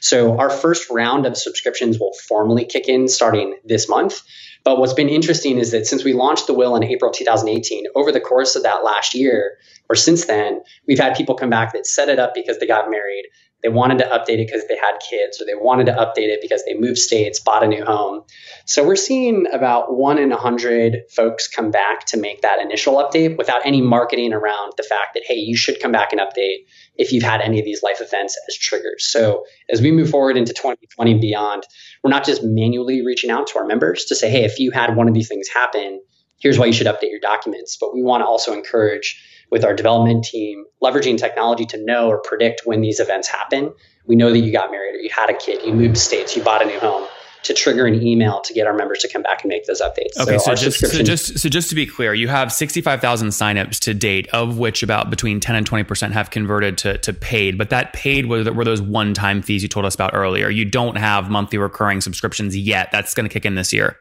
So 0.00 0.38
our 0.38 0.50
first 0.50 0.88
round 0.88 1.26
of 1.26 1.36
subscriptions 1.36 1.98
will 1.98 2.12
formally 2.28 2.64
kick 2.64 2.88
in 2.88 3.08
starting 3.08 3.58
this 3.64 3.88
month. 3.88 4.22
But 4.62 4.78
what's 4.78 4.92
been 4.92 5.08
interesting 5.08 5.58
is 5.58 5.72
that 5.72 5.86
since 5.86 6.04
we 6.04 6.12
launched 6.12 6.46
the 6.46 6.54
Will 6.54 6.76
in 6.76 6.84
April 6.84 7.10
2018, 7.10 7.86
over 7.96 8.12
the 8.12 8.20
course 8.20 8.54
of 8.54 8.62
that 8.62 8.84
last 8.84 9.14
year 9.14 9.58
or 9.88 9.96
since 9.96 10.26
then, 10.26 10.60
we've 10.86 10.98
had 10.98 11.16
people 11.16 11.34
come 11.34 11.50
back 11.50 11.72
that 11.72 11.86
set 11.86 12.08
it 12.08 12.18
up 12.18 12.34
because 12.34 12.58
they 12.58 12.66
got 12.66 12.90
married, 12.90 13.24
they 13.62 13.68
wanted 13.68 13.98
to 13.98 14.04
update 14.04 14.38
it 14.38 14.46
because 14.46 14.66
they 14.68 14.76
had 14.76 14.98
kids, 14.98 15.40
or 15.40 15.44
they 15.44 15.54
wanted 15.54 15.86
to 15.86 15.92
update 15.92 16.28
it 16.28 16.40
because 16.40 16.64
they 16.64 16.74
moved 16.74 16.98
states, 16.98 17.40
bought 17.40 17.64
a 17.64 17.66
new 17.66 17.84
home. 17.84 18.22
So 18.66 18.86
we're 18.86 18.96
seeing 18.96 19.46
about 19.52 19.94
one 19.96 20.18
in 20.18 20.30
a 20.30 20.36
hundred 20.36 21.02
folks 21.10 21.48
come 21.48 21.70
back 21.70 22.06
to 22.06 22.16
make 22.16 22.42
that 22.42 22.60
initial 22.60 22.96
update 22.96 23.36
without 23.36 23.64
any 23.64 23.80
marketing 23.80 24.32
around 24.32 24.74
the 24.76 24.84
fact 24.84 25.14
that, 25.14 25.24
hey, 25.26 25.36
you 25.36 25.56
should 25.56 25.80
come 25.80 25.90
back 25.90 26.12
and 26.12 26.20
update 26.20 26.66
if 26.96 27.12
you've 27.12 27.24
had 27.24 27.40
any 27.40 27.58
of 27.58 27.64
these 27.64 27.82
life 27.82 28.00
events 28.00 28.38
as 28.48 28.56
triggers. 28.56 29.06
So 29.06 29.44
as 29.68 29.80
we 29.80 29.90
move 29.90 30.10
forward 30.10 30.36
into 30.36 30.52
2020 30.52 31.12
and 31.12 31.20
beyond, 31.20 31.64
we're 32.04 32.10
not 32.10 32.24
just 32.24 32.44
manually 32.44 33.04
reaching 33.04 33.30
out 33.30 33.48
to 33.48 33.58
our 33.58 33.66
members 33.66 34.04
to 34.06 34.14
say, 34.14 34.30
hey, 34.30 34.44
if 34.44 34.60
you 34.60 34.70
had 34.70 34.94
one 34.94 35.08
of 35.08 35.14
these 35.14 35.28
things 35.28 35.48
happen, 35.48 36.00
here's 36.38 36.58
why 36.58 36.66
you 36.66 36.72
should 36.72 36.86
update 36.86 37.10
your 37.10 37.20
documents. 37.20 37.76
But 37.80 37.94
we 37.94 38.02
want 38.02 38.20
to 38.20 38.26
also 38.26 38.52
encourage 38.52 39.20
with 39.50 39.64
our 39.64 39.74
development 39.74 40.24
team, 40.24 40.64
leveraging 40.82 41.18
technology 41.18 41.64
to 41.66 41.84
know 41.84 42.08
or 42.08 42.18
predict 42.18 42.62
when 42.64 42.80
these 42.80 43.00
events 43.00 43.28
happen. 43.28 43.72
We 44.06 44.16
know 44.16 44.30
that 44.30 44.38
you 44.38 44.52
got 44.52 44.70
married 44.70 44.94
or 44.96 44.98
you 44.98 45.10
had 45.10 45.30
a 45.30 45.36
kid, 45.36 45.64
you 45.64 45.72
moved 45.72 45.98
states, 45.98 46.36
you 46.36 46.42
bought 46.42 46.62
a 46.62 46.66
new 46.66 46.78
home 46.78 47.06
to 47.44 47.54
trigger 47.54 47.86
an 47.86 48.02
email 48.02 48.40
to 48.40 48.52
get 48.52 48.66
our 48.66 48.74
members 48.74 48.98
to 48.98 49.08
come 49.08 49.22
back 49.22 49.42
and 49.42 49.48
make 49.48 49.64
those 49.66 49.80
updates. 49.80 50.18
Okay, 50.18 50.38
so, 50.38 50.54
so 50.54 50.54
just 50.54 50.80
so 50.80 51.02
just 51.02 51.38
so 51.38 51.48
just 51.48 51.68
to 51.68 51.74
be 51.74 51.86
clear, 51.86 52.12
you 52.12 52.28
have 52.28 52.52
sixty 52.52 52.80
five 52.80 53.00
thousand 53.00 53.28
signups 53.28 53.78
to 53.80 53.94
date, 53.94 54.28
of 54.28 54.58
which 54.58 54.82
about 54.82 55.08
between 55.08 55.40
ten 55.40 55.54
and 55.54 55.64
twenty 55.64 55.84
percent 55.84 56.14
have 56.14 56.30
converted 56.30 56.76
to, 56.78 56.98
to 56.98 57.12
paid. 57.12 57.56
But 57.56 57.70
that 57.70 57.92
paid 57.92 58.26
were, 58.26 58.52
were 58.52 58.64
those 58.64 58.82
one 58.82 59.14
time 59.14 59.40
fees 59.42 59.62
you 59.62 59.68
told 59.68 59.86
us 59.86 59.94
about 59.94 60.14
earlier. 60.14 60.50
You 60.50 60.64
don't 60.64 60.96
have 60.96 61.30
monthly 61.30 61.58
recurring 61.58 62.00
subscriptions 62.00 62.56
yet. 62.56 62.90
That's 62.92 63.14
going 63.14 63.28
to 63.28 63.32
kick 63.32 63.46
in 63.46 63.54
this 63.54 63.72
year 63.72 63.96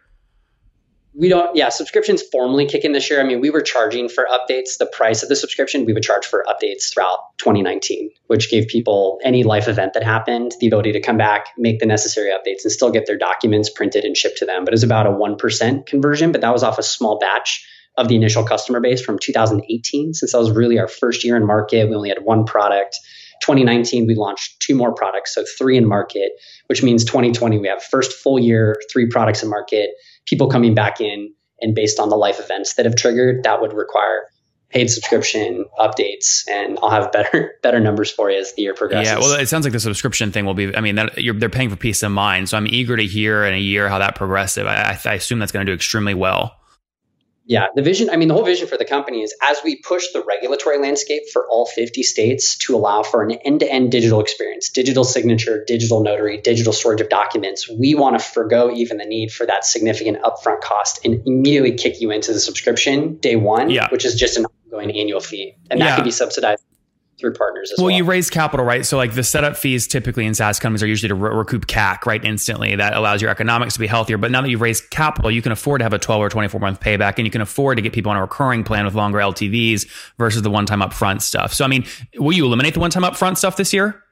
we 1.17 1.29
don't 1.29 1.55
yeah 1.55 1.69
subscriptions 1.69 2.21
formally 2.31 2.67
kick 2.67 2.86
in 2.86 2.91
this 2.91 3.09
year. 3.09 3.19
I 3.19 3.24
mean 3.24 3.41
we 3.41 3.50
were 3.50 3.62
charging 3.62 4.07
for 4.07 4.27
updates. 4.31 4.77
The 4.77 4.86
price 4.86 5.24
of 5.24 5.29
the 5.29 5.36
subscription 5.36 5.86
we 5.86 5.93
would 5.93 6.03
charge 6.03 6.25
for 6.25 6.45
updates 6.47 6.93
throughout 6.93 7.19
2019 7.39 8.12
which 8.27 8.51
gave 8.51 8.67
people 8.67 9.19
any 9.24 9.43
life 9.43 9.67
event 9.67 9.93
that 9.93 10.03
happened 10.03 10.53
the 10.59 10.67
ability 10.67 10.91
to 10.93 11.01
come 11.01 11.17
back 11.17 11.47
make 11.57 11.79
the 11.79 11.86
necessary 11.86 12.29
updates 12.29 12.63
and 12.63 12.71
still 12.71 12.91
get 12.91 13.07
their 13.07 13.17
documents 13.17 13.69
printed 13.69 14.05
and 14.05 14.15
shipped 14.15 14.38
to 14.38 14.45
them. 14.45 14.63
But 14.63 14.74
it 14.74 14.75
was 14.75 14.83
about 14.83 15.07
a 15.07 15.09
1% 15.09 15.86
conversion 15.88 16.31
but 16.31 16.41
that 16.41 16.53
was 16.53 16.63
off 16.63 16.77
a 16.77 16.83
small 16.83 17.17
batch 17.17 17.67
of 17.97 18.07
the 18.07 18.15
initial 18.15 18.43
customer 18.43 18.79
base 18.79 19.01
from 19.01 19.17
2018 19.17 20.13
since 20.13 20.31
that 20.31 20.38
was 20.38 20.51
really 20.51 20.77
our 20.77 20.88
first 20.88 21.24
year 21.24 21.36
in 21.36 21.45
market 21.47 21.89
we 21.89 21.95
only 21.95 22.09
had 22.09 22.24
one 22.24 22.45
product. 22.45 22.95
2019 23.41 24.05
we 24.05 24.15
launched 24.15 24.59
two 24.59 24.75
more 24.75 24.93
products 24.93 25.33
so 25.33 25.43
three 25.57 25.77
in 25.77 25.88
market 25.88 26.31
which 26.67 26.83
means 26.83 27.05
2020 27.05 27.59
we 27.59 27.67
have 27.67 27.81
first 27.83 28.12
full 28.13 28.39
year 28.39 28.75
three 28.91 29.07
products 29.07 29.41
in 29.41 29.50
market 29.50 29.91
people 30.27 30.50
coming 30.50 30.75
back 30.75 31.01
in 31.01 31.34
and 31.62 31.74
based 31.74 32.00
on 32.00 32.10
the 32.10 32.15
life 32.15 32.39
events 32.39 32.75
that 32.75 32.86
have 32.86 32.96
triggered, 32.96 33.43
that 33.43 33.62
would 33.62 33.74
require 33.74 34.24
paid 34.69 34.89
subscription 34.89 35.65
updates 35.79 36.43
and 36.50 36.77
I'll 36.84 36.89
have 36.89 37.12
better 37.12 37.55
better 37.63 37.79
numbers 37.79 38.12
for 38.12 38.29
you 38.29 38.39
as 38.39 38.53
the 38.53 38.63
year 38.63 38.74
progresses. 38.74 39.10
Yeah, 39.10 39.19
well 39.19 39.39
it 39.39 39.48
sounds 39.48 39.65
like 39.65 39.74
the 39.74 39.79
subscription 39.79 40.31
thing 40.31 40.46
will 40.46 40.53
be 40.53 40.75
I 40.75 40.81
mean 40.81 40.96
that 40.96 41.13
they're 41.15 41.50
paying 41.50 41.69
for 41.69 41.77
peace 41.77 42.03
of 42.03 42.12
mind. 42.12 42.50
So 42.50 42.57
I'm 42.57 42.67
eager 42.67 42.98
to 42.98 43.05
hear 43.05 43.46
in 43.46 43.53
a 43.53 43.60
year 43.60 43.88
how 43.88 44.00
that 44.00 44.15
progressive. 44.15 44.67
I, 44.67 45.00
I 45.05 45.13
assume 45.13 45.39
that's 45.39 45.51
going 45.51 45.65
to 45.65 45.69
do 45.72 45.75
extremely 45.75 46.13
well. 46.13 46.57
Yeah, 47.48 47.68
the 47.74 47.82
vision, 47.82 48.10
I 48.10 48.18
mean, 48.18 48.27
the 48.27 48.34
whole 48.34 48.44
vision 48.44 48.68
for 48.68 48.77
the 48.77 48.86
company 48.86 49.22
is 49.22 49.34
as 49.42 49.58
we 49.63 49.77
push 49.77 50.12
the 50.12 50.22
regulatory 50.22 50.80
landscape 50.80 51.24
for 51.32 51.48
all 51.50 51.66
50 51.66 52.04
states 52.04 52.58
to 52.58 52.75
allow 52.75 53.04
for 53.04 53.24
an 53.24 53.32
end 53.32 53.62
to 53.62 53.72
end 53.72 53.89
digital 53.89 54.20
experience, 54.20 54.70
digital 54.70 55.06
signature, 55.06 55.63
digital 55.66 56.04
notary, 56.04 56.42
digital 56.42 56.74
storage 56.74 57.00
of 57.00 57.08
documents, 57.08 57.70
we 57.70 57.96
want 57.96 58.20
to 58.20 58.24
forego 58.24 58.70
even 58.70 58.98
the 58.98 59.06
need 59.06 59.32
for 59.32 59.46
that 59.46 59.63
significant 59.63 60.22
upfront 60.24 60.60
cost 60.60 61.06
and 61.06 61.25
immediately 61.25 61.72
kick 61.72 62.01
you 62.01 62.12
into 62.12 62.34
the 62.34 62.39
subscription 62.39 63.16
day 63.16 63.38
one, 63.38 63.70
yeah. 63.70 63.88
which 63.92 64.04
is 64.04 64.16
just 64.16 64.38
an 64.38 64.46
ongoing 64.46 64.92
annual 64.92 65.22
fee. 65.22 65.56
And 65.72 65.80
that 65.80 65.86
yeah. 65.86 65.96
can 65.96 66.04
be 66.04 66.12
subsidized 66.12 66.66
through 67.19 67.33
partners 67.33 67.74
well. 67.77 67.88
Well, 67.88 67.95
you 67.95 68.03
raise 68.03 68.29
capital, 68.29 68.65
right? 68.65 68.86
So 68.86 68.97
like 68.97 69.13
the 69.13 69.24
setup 69.24 69.57
fees 69.57 69.88
typically 69.88 70.25
in 70.25 70.36
SaaS 70.36 70.59
companies 70.59 70.83
are 70.83 70.88
usually 70.88 71.09
to 71.09 71.15
re- 71.15 71.36
recoup 71.36 71.67
CAC, 71.67 72.05
right? 72.05 72.24
Instantly. 72.24 72.75
That 72.75 72.93
allows 72.93 73.21
your 73.21 73.31
economics 73.31 73.74
to 73.74 73.79
be 73.79 73.88
healthier. 73.88 74.17
But 74.17 74.31
now 74.31 74.41
that 74.41 74.50
you've 74.50 74.62
raised 74.62 74.89
capital, 74.89 75.31
you 75.31 75.41
can 75.41 75.51
afford 75.51 75.79
to 75.79 75.83
have 75.83 75.93
a 75.93 76.00
12 76.00 76.21
or 76.21 76.29
24 76.29 76.59
month 76.59 76.79
payback 76.79 77.15
and 77.17 77.25
you 77.25 77.31
can 77.31 77.41
afford 77.41 77.77
to 77.77 77.81
get 77.81 77.93
people 77.93 78.12
on 78.12 78.17
a 78.17 78.21
recurring 78.21 78.63
plan 78.63 78.86
with 78.86 78.95
longer 78.95 79.19
LTVs 79.19 79.88
versus 80.17 80.41
the 80.41 80.50
one 80.50 80.65
time 80.65 80.81
upfront 80.81 81.21
stuff. 81.21 81.53
So, 81.53 81.65
I 81.65 81.67
mean, 81.67 81.86
will 82.15 82.33
you 82.33 82.45
eliminate 82.45 82.74
the 82.74 82.79
one 82.79 82.91
time 82.91 83.03
upfront 83.03 83.38
stuff 83.38 83.57
this 83.57 83.74
year? 83.74 84.03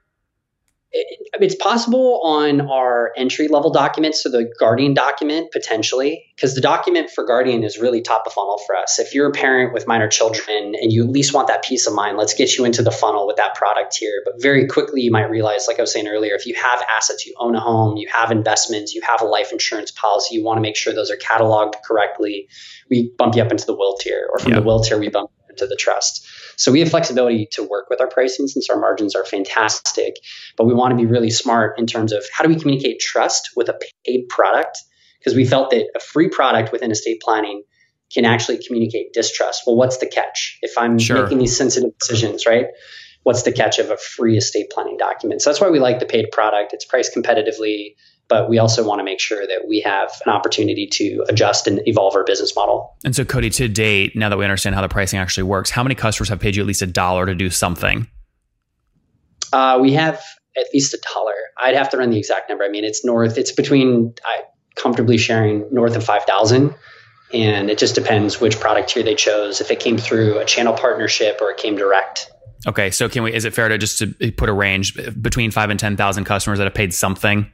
It's 0.96 1.56
possible 1.56 2.22
on 2.24 2.62
our 2.62 3.12
entry 3.18 3.50
level 3.50 3.72
documents, 3.72 4.24
so 4.24 4.30
the 4.30 4.50
Guardian 4.60 4.94
document 4.94 5.52
potentially, 5.52 6.24
because 6.36 6.56
the 6.56 6.62
document 6.62 7.10
for 7.10 7.26
Guardian 7.26 7.64
is 7.64 7.78
really 7.78 8.02
top 8.02 8.24
of 8.26 8.34
funnel 8.34 8.60
for 8.66 8.76
us. 8.76 8.98
If 9.00 9.14
you're 9.14 9.28
a 9.28 9.32
parent 9.32 9.74
with 9.74 9.88
minor 9.88 10.08
children 10.08 10.74
and 10.80 10.94
you 10.94 11.04
at 11.04 11.10
least 11.10 11.34
want 11.34 11.50
that 11.50 11.64
peace 11.64 11.86
of 11.88 11.94
mind, 11.94 12.18
let's 12.18 12.34
get 12.34 12.58
you 12.58 12.64
into 12.64 12.82
the 12.82 12.92
funnel 12.92 13.28
with 13.28 13.36
that 13.36 13.56
product 13.56 13.98
here. 13.98 14.22
But 14.24 14.42
very 14.42 14.68
quickly, 14.68 15.02
you 15.02 15.12
might 15.12 15.30
realize, 15.30 15.68
like 15.68 15.80
I 15.80 15.82
was 15.82 15.92
saying 15.92 16.08
earlier, 16.08 16.34
if 16.34 16.46
you 16.46 16.56
have 16.56 16.82
assets, 16.90 17.26
you 17.26 17.36
own 17.38 17.56
a 17.56 17.60
home, 17.60 17.98
you 17.98 18.08
have 18.08 18.32
investments, 18.32 18.96
you 18.96 19.02
have 19.02 19.22
a 19.22 19.26
life 19.26 19.52
insurance 19.52 19.92
policy, 19.92 20.36
you 20.36 20.44
want 20.44 20.58
to 20.58 20.62
make 20.62 20.78
sure 20.78 20.94
those 20.94 21.12
are 21.12 21.18
cataloged 21.18 21.74
correctly. 21.84 22.48
We 22.90 23.12
bump 23.18 23.36
you 23.36 23.42
up 23.42 23.52
into 23.52 23.66
the 23.66 23.76
will 23.76 23.98
tier, 23.98 24.30
or 24.32 24.40
from 24.40 24.54
yeah. 24.54 24.60
the 24.60 24.66
will 24.66 24.80
tier, 24.82 24.98
we 24.98 25.10
bump 25.10 25.32
into 25.56 25.68
the 25.68 25.76
trust. 25.76 26.28
So 26.58 26.72
we 26.72 26.80
have 26.80 26.90
flexibility 26.90 27.48
to 27.54 27.64
work 27.64 27.90
with 27.90 28.02
our 28.02 28.08
pricing 28.08 28.48
since 28.48 28.70
our 28.70 28.80
margins 28.80 29.16
are 29.16 29.26
fantastic, 29.26 30.16
but 30.58 30.66
we 30.66 30.74
want 30.74 30.92
to 30.92 30.98
be 30.98 31.06
really 31.06 31.30
smart 31.30 31.80
in 31.80 31.86
terms 31.86 32.12
of 32.12 32.24
how 32.34 32.44
do 32.44 32.54
we 32.54 32.60
communicate 32.60 33.00
trust 33.00 33.50
with 33.56 33.70
a 33.70 33.80
paid 34.06 34.28
product? 34.30 34.78
Because 35.20 35.36
we 35.36 35.46
felt 35.46 35.72
that 35.72 35.88
a 35.96 36.00
free 36.00 36.30
product 36.30 36.72
within 36.72 36.92
estate 36.92 37.22
planning 37.22 37.64
can 38.14 38.26
actually 38.26 38.60
communicate 38.66 39.14
distrust. 39.14 39.64
Well, 39.66 39.76
what's 39.76 39.98
the 39.98 40.08
catch? 40.08 40.60
If 40.62 40.78
I'm 40.78 41.00
sure. 41.00 41.24
making 41.24 41.40
these 41.40 41.58
sensitive 41.58 41.98
decisions, 41.98 42.46
right? 42.46 42.68
What's 43.24 43.42
the 43.42 43.52
catch 43.52 43.80
of 43.80 43.90
a 43.90 43.98
free 43.98 44.38
estate 44.38 44.68
planning 44.70 44.98
document? 44.98 45.42
So 45.42 45.50
that's 45.50 45.60
why 45.60 45.70
we 45.70 45.80
like 45.80 46.00
the 46.00 46.06
paid 46.06 46.28
product. 46.32 46.74
It's 46.74 46.86
priced 46.86 47.16
competitively 47.16 47.96
but 48.28 48.50
we 48.50 48.58
also 48.58 48.86
want 48.88 49.00
to 49.00 49.04
make 49.04 49.20
sure 49.20 49.46
that 49.46 49.68
we 49.68 49.82
have 49.82 50.12
an 50.26 50.32
opportunity 50.32 50.88
to 50.88 51.24
adjust 51.30 51.68
and 51.68 51.82
evolve 51.88 52.16
our 52.16 52.24
business 52.24 52.56
model. 52.56 52.96
And 53.04 53.16
so, 53.16 53.24
Cody, 53.24 53.50
to 53.52 53.68
date, 53.68 54.16
now 54.16 54.30
that 54.30 54.38
we 54.38 54.46
understand 54.46 54.76
how 54.76 54.82
the 54.82 54.90
pricing 54.90 55.20
actually 55.20 55.44
works, 55.44 55.70
how 55.70 55.84
many 55.84 55.96
customers 55.96 56.30
have 56.30 56.40
paid 56.40 56.56
you 56.56 56.64
at 56.64 56.68
least 56.68 56.82
a 56.82 56.88
dollar 56.88 57.26
to 57.26 57.36
do 57.36 57.50
something? 57.50 58.08
Uh, 59.54 59.78
we 59.82 59.94
have 59.94 60.22
at 60.58 60.66
least 60.74 60.94
a 60.94 61.00
dollar. 61.14 61.34
I'd 61.58 61.76
have 61.76 61.90
to 61.90 61.98
run 61.98 62.10
the 62.10 62.18
exact 62.18 62.50
number. 62.50 62.64
I 62.64 62.70
mean, 62.70 62.84
it's 62.84 63.06
north. 63.06 63.38
It's 63.38 63.52
between 63.52 64.14
I 64.26 64.44
comfortably 64.76 65.18
sharing 65.18 65.66
north 65.72 65.96
of 65.96 66.04
five 66.04 66.24
thousand, 66.24 66.74
and 67.34 67.70
it 67.70 67.78
just 67.78 67.96
depends 67.96 68.42
which 68.42 68.60
product 68.60 68.90
tier 68.90 69.04
they 69.04 69.16
chose. 69.16 69.62
If 69.62 69.72
it 69.72 69.80
came 69.80 69.98
through 69.98 70.40
a 70.40 70.46
channel 70.46 70.74
partnership 70.74 71.40
or 71.42 71.52
it 71.52 71.58
came 71.58 71.76
direct. 71.76 72.32
Okay, 72.68 72.90
so 72.90 73.08
can 73.08 73.24
we? 73.24 73.34
Is 73.34 73.46
it 73.46 73.54
fair 73.54 73.70
to 73.70 73.78
just 73.78 74.00
to 74.00 74.32
put 74.32 74.50
a 74.50 74.54
range 74.54 74.98
between 75.22 75.52
five 75.52 75.70
and 75.70 75.80
ten 75.80 75.96
thousand 75.96 76.26
customers 76.26 76.58
that 76.58 76.66
have 76.66 76.74
paid 76.74 76.94
something? 76.94 77.52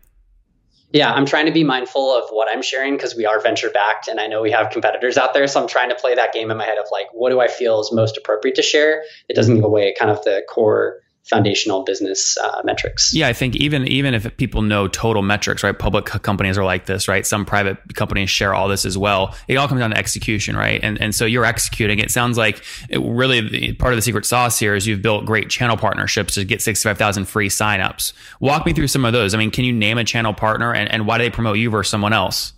Yeah, 0.93 1.11
I'm 1.11 1.25
trying 1.25 1.45
to 1.45 1.51
be 1.51 1.63
mindful 1.63 2.15
of 2.17 2.29
what 2.31 2.49
I'm 2.51 2.61
sharing 2.61 2.95
because 2.95 3.15
we 3.15 3.25
are 3.25 3.39
venture 3.39 3.69
backed 3.69 4.07
and 4.07 4.19
I 4.19 4.27
know 4.27 4.41
we 4.41 4.51
have 4.51 4.71
competitors 4.71 5.17
out 5.17 5.33
there. 5.33 5.47
So 5.47 5.61
I'm 5.61 5.67
trying 5.67 5.89
to 5.89 5.95
play 5.95 6.15
that 6.15 6.33
game 6.33 6.51
in 6.51 6.57
my 6.57 6.65
head 6.65 6.77
of 6.77 6.85
like, 6.91 7.07
what 7.13 7.29
do 7.29 7.39
I 7.39 7.47
feel 7.47 7.79
is 7.79 7.91
most 7.93 8.17
appropriate 8.17 8.55
to 8.55 8.61
share? 8.61 9.03
It 9.29 9.35
doesn't 9.35 9.55
give 9.55 9.63
away 9.63 9.93
kind 9.97 10.11
of 10.11 10.23
the 10.23 10.43
core 10.49 11.01
foundational 11.23 11.83
business 11.83 12.37
uh, 12.37 12.61
metrics. 12.63 13.13
Yeah, 13.13 13.27
I 13.27 13.33
think 13.33 13.55
even 13.55 13.87
even 13.87 14.13
if 14.13 14.35
people 14.37 14.61
know 14.61 14.87
total 14.87 15.21
metrics, 15.21 15.63
right? 15.63 15.77
Public 15.77 16.05
companies 16.05 16.57
are 16.57 16.63
like 16.63 16.85
this, 16.85 17.07
right? 17.07 17.25
Some 17.25 17.45
private 17.45 17.77
companies 17.95 18.29
share 18.29 18.53
all 18.53 18.67
this 18.67 18.85
as 18.85 18.97
well. 18.97 19.35
It 19.47 19.55
all 19.55 19.67
comes 19.67 19.79
down 19.79 19.91
to 19.91 19.97
execution, 19.97 20.55
right? 20.55 20.79
And 20.83 20.99
and 21.01 21.13
so 21.13 21.25
you're 21.25 21.45
executing. 21.45 21.99
It 21.99 22.11
sounds 22.11 22.37
like 22.37 22.63
it 22.89 22.99
really 23.01 23.73
part 23.73 23.93
of 23.93 23.97
the 23.97 24.01
secret 24.01 24.25
sauce 24.25 24.57
here 24.59 24.75
is 24.75 24.87
you've 24.87 25.01
built 25.01 25.25
great 25.25 25.49
channel 25.49 25.77
partnerships 25.77 26.35
to 26.35 26.43
get 26.43 26.61
sixty 26.61 26.87
five 26.87 26.97
thousand 26.97 27.25
free 27.25 27.49
signups. 27.49 28.13
Walk 28.39 28.65
me 28.65 28.73
through 28.73 28.87
some 28.87 29.05
of 29.05 29.13
those. 29.13 29.33
I 29.33 29.37
mean, 29.37 29.51
can 29.51 29.63
you 29.63 29.73
name 29.73 29.97
a 29.97 30.03
channel 30.03 30.33
partner 30.33 30.73
and, 30.73 30.91
and 30.91 31.05
why 31.05 31.17
do 31.17 31.23
they 31.23 31.29
promote 31.29 31.57
you 31.57 31.69
versus 31.69 31.91
someone 31.91 32.13
else? 32.13 32.53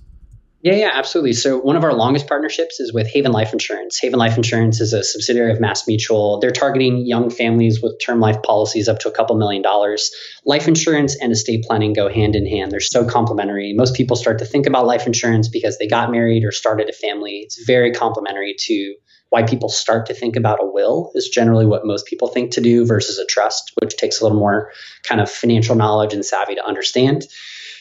Yeah, 0.64 0.76
yeah, 0.76 0.92
absolutely. 0.94 1.34
So 1.34 1.58
one 1.58 1.76
of 1.76 1.84
our 1.84 1.94
longest 1.94 2.26
partnerships 2.26 2.80
is 2.80 2.94
with 2.94 3.06
Haven 3.06 3.34
Life 3.34 3.52
Insurance. 3.52 4.00
Haven 4.00 4.18
Life 4.18 4.38
Insurance 4.38 4.80
is 4.80 4.94
a 4.94 5.04
subsidiary 5.04 5.52
of 5.52 5.60
Mass 5.60 5.86
Mutual. 5.86 6.40
They're 6.40 6.52
targeting 6.52 7.06
young 7.06 7.30
families 7.30 7.82
with 7.82 8.00
term 8.00 8.22
life 8.22 8.42
policies 8.44 8.88
up 8.88 9.00
to 9.00 9.10
a 9.10 9.12
couple 9.12 9.36
million 9.36 9.62
dollars. 9.62 10.12
Life 10.46 10.70
insurance 10.70 11.18
and 11.20 11.34
estate 11.34 11.66
planning 11.66 11.92
go 11.92 12.08
hand 12.08 12.38
in 12.38 12.48
hand. 12.48 12.72
They're 12.72 12.80
so 12.80 13.06
complementary. 13.06 13.74
Most 13.74 13.94
people 13.94 14.16
start 14.16 14.40
to 14.40 14.46
think 14.46 14.66
about 14.66 14.86
life 14.86 15.06
insurance 15.06 15.50
because 15.50 15.78
they 15.78 15.88
got 15.88 16.12
married 16.12 16.46
or 16.46 16.54
started 16.54 16.88
a 16.88 16.94
family. 16.94 17.42
It's 17.44 17.62
very 17.66 17.92
complementary 17.92 18.56
to 18.58 18.96
why 19.32 19.44
people 19.44 19.68
start 19.68 20.06
to 20.06 20.14
think 20.14 20.38
about 20.38 20.64
a 20.64 20.66
will 20.66 21.12
is 21.14 21.28
generally 21.28 21.66
what 21.66 21.86
most 21.86 22.06
people 22.06 22.30
think 22.30 22.52
to 22.52 22.62
do 22.62 22.86
versus 22.86 23.18
a 23.18 23.26
trust, 23.26 23.74
which 23.82 23.98
takes 23.98 24.22
a 24.22 24.24
little 24.24 24.40
more 24.40 24.72
kind 25.04 25.20
of 25.20 25.30
financial 25.30 25.76
knowledge 25.76 26.14
and 26.14 26.24
savvy 26.24 26.56
to 26.56 26.66
understand. 26.66 27.26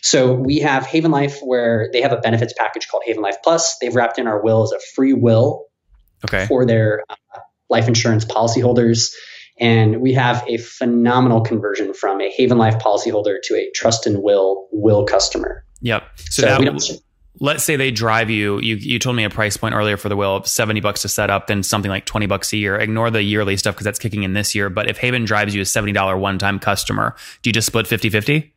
So 0.02 0.34
we 0.34 0.58
have 0.58 0.84
Haven 0.84 1.10
Life 1.10 1.38
where 1.40 1.88
they 1.92 2.02
have 2.02 2.12
a 2.12 2.18
benefits 2.18 2.52
package 2.52 2.88
called 2.88 3.04
Haven 3.06 3.22
Life 3.22 3.36
Plus. 3.42 3.78
They've 3.80 3.94
wrapped 3.94 4.18
in 4.18 4.26
our 4.26 4.42
will 4.42 4.64
as 4.64 4.72
a 4.72 4.80
free 4.94 5.12
will 5.12 5.66
okay. 6.24 6.46
for 6.46 6.66
their 6.66 7.04
uh, 7.08 7.14
life 7.70 7.86
insurance 7.88 8.24
policyholders. 8.24 9.12
And 9.60 10.00
we 10.00 10.14
have 10.14 10.44
a 10.48 10.56
phenomenal 10.56 11.42
conversion 11.42 11.94
from 11.94 12.20
a 12.20 12.30
Haven 12.30 12.58
Life 12.58 12.78
policyholder 12.78 13.36
to 13.44 13.54
a 13.54 13.70
trust 13.74 14.06
and 14.06 14.22
will 14.22 14.66
will 14.72 15.04
customer. 15.06 15.64
Yep. 15.82 16.02
So, 16.16 16.42
so 16.42 16.46
that, 16.46 17.00
let's 17.40 17.64
say 17.64 17.76
they 17.76 17.90
drive 17.90 18.30
you, 18.30 18.60
you 18.60 18.76
you 18.76 18.98
told 18.98 19.16
me 19.16 19.24
a 19.24 19.30
price 19.30 19.56
point 19.56 19.74
earlier 19.74 19.96
for 19.96 20.08
the 20.08 20.16
will 20.16 20.36
of 20.36 20.46
70 20.46 20.80
bucks 20.80 21.02
to 21.02 21.08
set 21.08 21.30
up 21.30 21.46
then 21.46 21.62
something 21.62 21.90
like 21.90 22.06
20 22.06 22.26
bucks 22.26 22.52
a 22.52 22.56
year 22.56 22.76
ignore 22.78 23.10
the 23.10 23.22
yearly 23.22 23.56
stuff 23.56 23.74
because 23.74 23.84
that's 23.84 23.98
kicking 23.98 24.22
in 24.22 24.32
this 24.32 24.54
year 24.54 24.68
but 24.70 24.88
if 24.88 24.98
haven 24.98 25.24
drives 25.24 25.54
you 25.54 25.62
a 25.62 25.64
$70 25.64 26.18
one-time 26.18 26.58
customer 26.58 27.16
do 27.42 27.50
you 27.50 27.54
just 27.54 27.66
split 27.66 27.86
50-50 27.86 28.51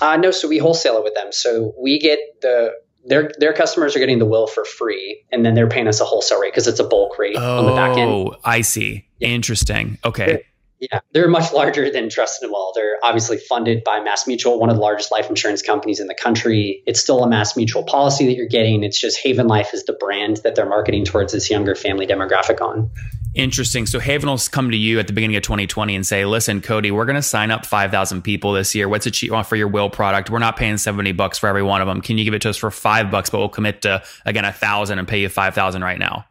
uh, 0.00 0.16
no, 0.16 0.30
so 0.30 0.48
we 0.48 0.58
wholesale 0.58 0.98
it 0.98 1.04
with 1.04 1.14
them. 1.14 1.32
So 1.32 1.74
we 1.78 1.98
get 1.98 2.18
the 2.42 2.72
their 3.04 3.30
their 3.38 3.52
customers 3.52 3.96
are 3.96 3.98
getting 3.98 4.18
the 4.18 4.26
will 4.26 4.46
for 4.46 4.64
free, 4.64 5.24
and 5.32 5.44
then 5.44 5.54
they're 5.54 5.68
paying 5.68 5.88
us 5.88 6.00
a 6.00 6.04
wholesale 6.04 6.40
rate 6.40 6.52
because 6.52 6.66
it's 6.66 6.80
a 6.80 6.84
bulk 6.84 7.18
rate 7.18 7.36
oh, 7.38 7.58
on 7.58 7.66
the 7.66 7.72
back 7.72 7.96
end. 7.96 8.10
Oh, 8.10 8.36
I 8.44 8.60
see. 8.60 9.06
Yeah. 9.18 9.28
Interesting. 9.28 9.98
Okay. 10.04 10.26
They're, 10.26 10.42
yeah, 10.80 11.00
they're 11.12 11.28
much 11.28 11.52
larger 11.52 11.90
than 11.90 12.08
Trust 12.08 12.42
and 12.42 12.50
Will. 12.50 12.72
They're 12.74 12.96
obviously 13.02 13.36
funded 13.36 13.84
by 13.84 14.00
Mass 14.00 14.26
Mutual, 14.26 14.58
one 14.58 14.70
of 14.70 14.76
the 14.76 14.82
largest 14.82 15.12
life 15.12 15.28
insurance 15.28 15.60
companies 15.60 16.00
in 16.00 16.06
the 16.06 16.14
country. 16.14 16.82
It's 16.86 16.98
still 16.98 17.22
a 17.22 17.28
Mass 17.28 17.54
Mutual 17.54 17.82
policy 17.82 18.24
that 18.26 18.34
you're 18.34 18.48
getting. 18.48 18.82
It's 18.82 18.98
just 18.98 19.18
Haven 19.18 19.46
Life 19.46 19.74
is 19.74 19.84
the 19.84 19.92
brand 19.92 20.38
that 20.38 20.54
they're 20.54 20.68
marketing 20.68 21.04
towards 21.04 21.34
this 21.34 21.50
younger 21.50 21.74
family 21.74 22.06
demographic 22.06 22.62
on. 22.62 22.88
Interesting. 23.34 23.86
So 23.86 24.00
Haven 24.00 24.28
will 24.28 24.38
come 24.50 24.70
to 24.70 24.76
you 24.76 24.98
at 24.98 25.06
the 25.06 25.12
beginning 25.12 25.36
of 25.36 25.42
2020 25.42 25.94
and 25.94 26.06
say, 26.06 26.24
"Listen, 26.24 26.60
Cody, 26.60 26.90
we're 26.90 27.04
going 27.04 27.16
to 27.16 27.22
sign 27.22 27.50
up 27.50 27.64
5,000 27.64 28.22
people 28.22 28.52
this 28.52 28.74
year. 28.74 28.88
What's 28.88 29.06
a 29.06 29.10
cheap 29.10 29.30
for 29.46 29.56
your 29.56 29.68
will 29.68 29.88
product? 29.88 30.30
We're 30.30 30.40
not 30.40 30.56
paying 30.56 30.78
70 30.78 31.12
bucks 31.12 31.38
for 31.38 31.48
every 31.48 31.62
one 31.62 31.80
of 31.80 31.86
them. 31.86 32.00
Can 32.00 32.18
you 32.18 32.24
give 32.24 32.34
it 32.34 32.42
to 32.42 32.50
us 32.50 32.56
for 32.56 32.70
five 32.70 33.10
bucks? 33.10 33.30
But 33.30 33.38
we'll 33.38 33.48
commit 33.48 33.82
to 33.82 34.02
again 34.26 34.44
a 34.44 34.52
thousand 34.52 34.98
and 34.98 35.06
pay 35.06 35.20
you 35.20 35.28
5,000 35.28 35.82
right 35.82 35.98
now." 35.98 36.26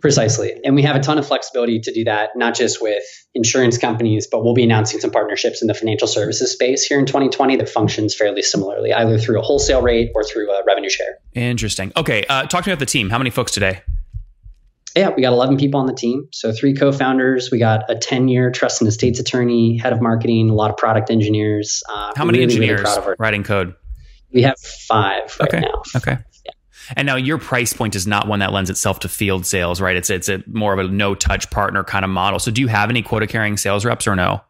Precisely. 0.00 0.52
And 0.62 0.74
we 0.74 0.82
have 0.82 0.94
a 0.94 1.00
ton 1.00 1.18
of 1.18 1.26
flexibility 1.26 1.80
to 1.80 1.92
do 1.92 2.04
that, 2.04 2.30
not 2.36 2.54
just 2.54 2.82
with 2.82 3.02
insurance 3.34 3.78
companies, 3.78 4.26
but 4.26 4.44
we'll 4.44 4.54
be 4.54 4.62
announcing 4.62 5.00
some 5.00 5.10
partnerships 5.10 5.62
in 5.62 5.68
the 5.68 5.74
financial 5.74 6.06
services 6.06 6.52
space 6.52 6.84
here 6.84 6.98
in 6.98 7.06
2020 7.06 7.56
that 7.56 7.68
functions 7.68 8.14
fairly 8.14 8.42
similarly, 8.42 8.92
either 8.92 9.18
through 9.18 9.38
a 9.38 9.42
wholesale 9.42 9.80
rate 9.80 10.10
or 10.14 10.22
through 10.22 10.50
a 10.50 10.62
revenue 10.66 10.90
share. 10.90 11.18
Interesting. 11.34 11.92
Okay. 11.96 12.24
Uh, 12.28 12.42
talk 12.46 12.64
to 12.64 12.68
me 12.68 12.72
about 12.72 12.80
the 12.80 12.86
team. 12.86 13.10
How 13.10 13.18
many 13.18 13.30
folks 13.30 13.52
today? 13.52 13.80
Yeah, 14.96 15.10
we 15.10 15.20
got 15.20 15.34
11 15.34 15.58
people 15.58 15.78
on 15.78 15.86
the 15.86 15.92
team. 15.92 16.28
So 16.32 16.52
three 16.52 16.74
co-founders. 16.74 17.50
We 17.50 17.58
got 17.58 17.90
a 17.90 17.94
10-year 17.94 18.50
trust 18.50 18.80
and 18.80 18.88
estates 18.88 19.20
attorney, 19.20 19.76
head 19.76 19.92
of 19.92 20.00
marketing, 20.00 20.48
a 20.48 20.54
lot 20.54 20.70
of 20.70 20.78
product 20.78 21.10
engineers. 21.10 21.82
Uh, 21.88 22.12
How 22.16 22.24
many 22.24 22.38
really, 22.38 22.54
engineers 22.54 22.96
really 22.96 23.16
writing 23.18 23.42
code? 23.42 23.74
We 24.32 24.42
have 24.42 24.58
five 24.58 25.36
right 25.38 25.48
okay. 25.48 25.60
now. 25.60 25.82
Okay. 25.96 26.18
Yeah. 26.44 26.52
And 26.96 27.06
now 27.06 27.16
your 27.16 27.38
price 27.38 27.72
point 27.72 27.94
is 27.94 28.06
not 28.06 28.26
one 28.26 28.38
that 28.38 28.52
lends 28.52 28.70
itself 28.70 29.00
to 29.00 29.08
field 29.08 29.44
sales, 29.44 29.80
right? 29.80 29.96
It's 29.96 30.08
it's 30.08 30.28
a 30.28 30.42
more 30.46 30.72
of 30.72 30.78
a 30.78 30.88
no 30.88 31.14
touch 31.14 31.50
partner 31.50 31.84
kind 31.84 32.04
of 32.04 32.10
model. 32.10 32.38
So 32.38 32.50
do 32.50 32.60
you 32.60 32.68
have 32.68 32.90
any 32.90 33.02
quota 33.02 33.26
carrying 33.26 33.56
sales 33.56 33.84
reps 33.84 34.06
or 34.06 34.16
no? 34.16 34.42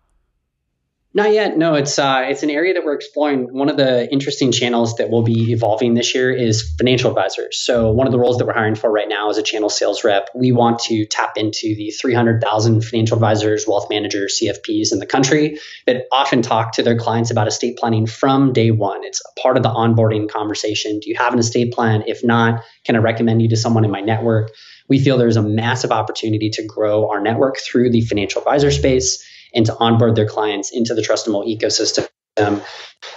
Not 1.17 1.33
yet. 1.33 1.57
No, 1.57 1.77
it's 1.77 1.99
uh, 1.99 2.27
it's 2.29 2.43
an 2.43 2.51
area 2.51 2.75
that 2.75 2.85
we're 2.85 2.93
exploring. 2.93 3.49
One 3.51 3.71
of 3.71 3.79
the 3.79 4.07
interesting 4.13 4.53
channels 4.53 4.97
that 4.97 5.09
will 5.09 5.23
be 5.23 5.51
evolving 5.53 5.95
this 5.95 6.15
year 6.15 6.31
is 6.31 6.75
financial 6.77 7.09
advisors. 7.09 7.59
So 7.59 7.91
one 7.91 8.07
of 8.07 8.13
the 8.13 8.19
roles 8.19 8.37
that 8.37 8.45
we're 8.45 8.53
hiring 8.53 8.75
for 8.75 8.91
right 8.93 9.09
now 9.09 9.31
is 9.31 9.39
a 9.39 9.43
channel 9.43 9.71
sales 9.71 10.05
rep. 10.05 10.29
We 10.35 10.53
want 10.53 10.81
to 10.81 11.07
tap 11.07 11.39
into 11.39 11.75
the 11.75 11.91
300,000 11.91 12.85
financial 12.85 13.15
advisors, 13.15 13.65
wealth 13.67 13.89
managers, 13.89 14.39
CFPs 14.43 14.93
in 14.93 14.99
the 14.99 15.07
country 15.07 15.59
that 15.87 16.05
often 16.13 16.43
talk 16.43 16.73
to 16.73 16.83
their 16.83 16.99
clients 16.99 17.31
about 17.31 17.49
estate 17.49 17.79
planning 17.79 18.05
from 18.05 18.53
day 18.53 18.71
one. 18.71 19.03
It's 19.03 19.23
a 19.23 19.41
part 19.41 19.57
of 19.57 19.63
the 19.63 19.71
onboarding 19.71 20.29
conversation. 20.29 21.01
Do 21.01 21.09
you 21.09 21.17
have 21.17 21.33
an 21.33 21.39
estate 21.39 21.73
plan? 21.73 22.05
If 22.07 22.25
not, 22.25 22.63
can 22.85 22.95
I 22.95 22.99
recommend 22.99 23.41
you 23.41 23.49
to 23.49 23.57
someone 23.57 23.87
in 23.87 23.91
my 23.91 24.03
network? 24.03 24.51
We 24.87 25.03
feel 25.03 25.17
there's 25.17 25.39
a 25.39 25.43
massive 25.43 25.93
opportunity 25.93 26.51
to 26.51 26.67
grow 26.67 27.09
our 27.09 27.23
network 27.23 27.57
through 27.57 27.93
the 27.93 28.03
financial 28.03 28.43
advisor 28.43 28.71
space 28.71 29.25
and 29.57 29.66
to 29.66 29.77
onboard 29.79 30.14
their 30.14 30.29
clients 30.29 30.71
into 30.71 30.95
the 30.95 31.03
Trust 31.03 31.27
and 31.27 31.35
Will 31.35 31.45
ecosystem. 31.45 32.07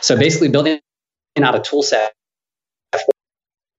So 0.01 0.17
basically 0.17 0.47
building 0.47 0.79
out 1.37 1.53
a 1.53 1.59
tool 1.59 1.83
set 1.83 2.13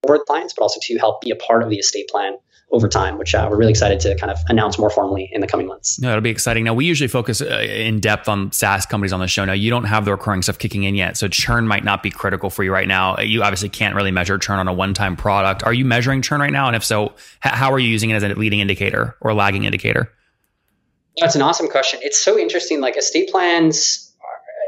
for 0.07 0.19
clients, 0.27 0.55
but 0.55 0.63
also 0.63 0.79
to 0.83 0.99
help 0.99 1.21
be 1.21 1.31
a 1.31 1.37
part 1.37 1.63
of 1.63 1.71
the 1.71 1.77
estate 1.77 2.09
plan 2.09 2.37
over 2.73 2.89
time, 2.89 3.19
which 3.19 3.35
uh, 3.35 3.49
we're 3.51 3.57
really 3.57 3.71
excited 3.71 3.99
to 4.01 4.15
kind 4.17 4.31
of 4.31 4.39
announce 4.49 4.79
more 4.79 4.91
formally 4.91 5.29
in 5.33 5.41
the 5.41 5.47
coming 5.47 5.67
months. 5.67 5.99
No, 6.01 6.11
it'll 6.11 6.21
be 6.21 6.31
exciting. 6.31 6.65
Now, 6.65 6.73
we 6.73 6.85
usually 6.85 7.09
focus 7.09 7.41
uh, 7.41 7.47
in 7.47 7.99
depth 7.99 8.29
on 8.29 8.53
SaaS 8.53 8.87
companies 8.87 9.13
on 9.13 9.21
the 9.21 9.27
show. 9.27 9.45
Now, 9.45 9.55
you 9.55 9.71
don't 9.71 9.85
have 9.85 10.05
the 10.05 10.13
recurring 10.13 10.43
stuff 10.43 10.59
kicking 10.59 10.85
in 10.85 10.95
yet, 10.95 11.17
so 11.17 11.27
churn 11.27 11.67
might 11.67 11.83
not 11.83 12.03
be 12.03 12.11
critical 12.11 12.49
for 12.49 12.63
you 12.63 12.73
right 12.73 12.87
now. 12.87 13.19
You 13.19 13.43
obviously 13.43 13.71
can't 13.71 13.97
really 13.97 14.13
measure 14.13 14.39
churn 14.39 14.59
on 14.59 14.69
a 14.69 14.73
one-time 14.73 15.17
product. 15.17 15.65
Are 15.65 15.73
you 15.73 15.85
measuring 15.85 16.23
churn 16.23 16.41
right 16.41 16.53
now? 16.53 16.69
And 16.69 16.77
if 16.77 16.85
so, 16.85 17.15
how 17.41 17.73
are 17.73 17.79
you 17.79 17.89
using 17.89 18.11
it 18.11 18.15
as 18.15 18.23
a 18.23 18.29
leading 18.29 18.61
indicator 18.61 19.17
or 19.21 19.35
lagging 19.35 19.65
indicator? 19.65 20.13
That's 21.19 21.35
an 21.35 21.43
awesome 21.43 21.69
question. 21.69 22.01
It's 22.03 22.23
so 22.23 22.39
interesting. 22.39 22.81
Like 22.81 22.97
estate 22.97 23.31
plans, 23.31 24.11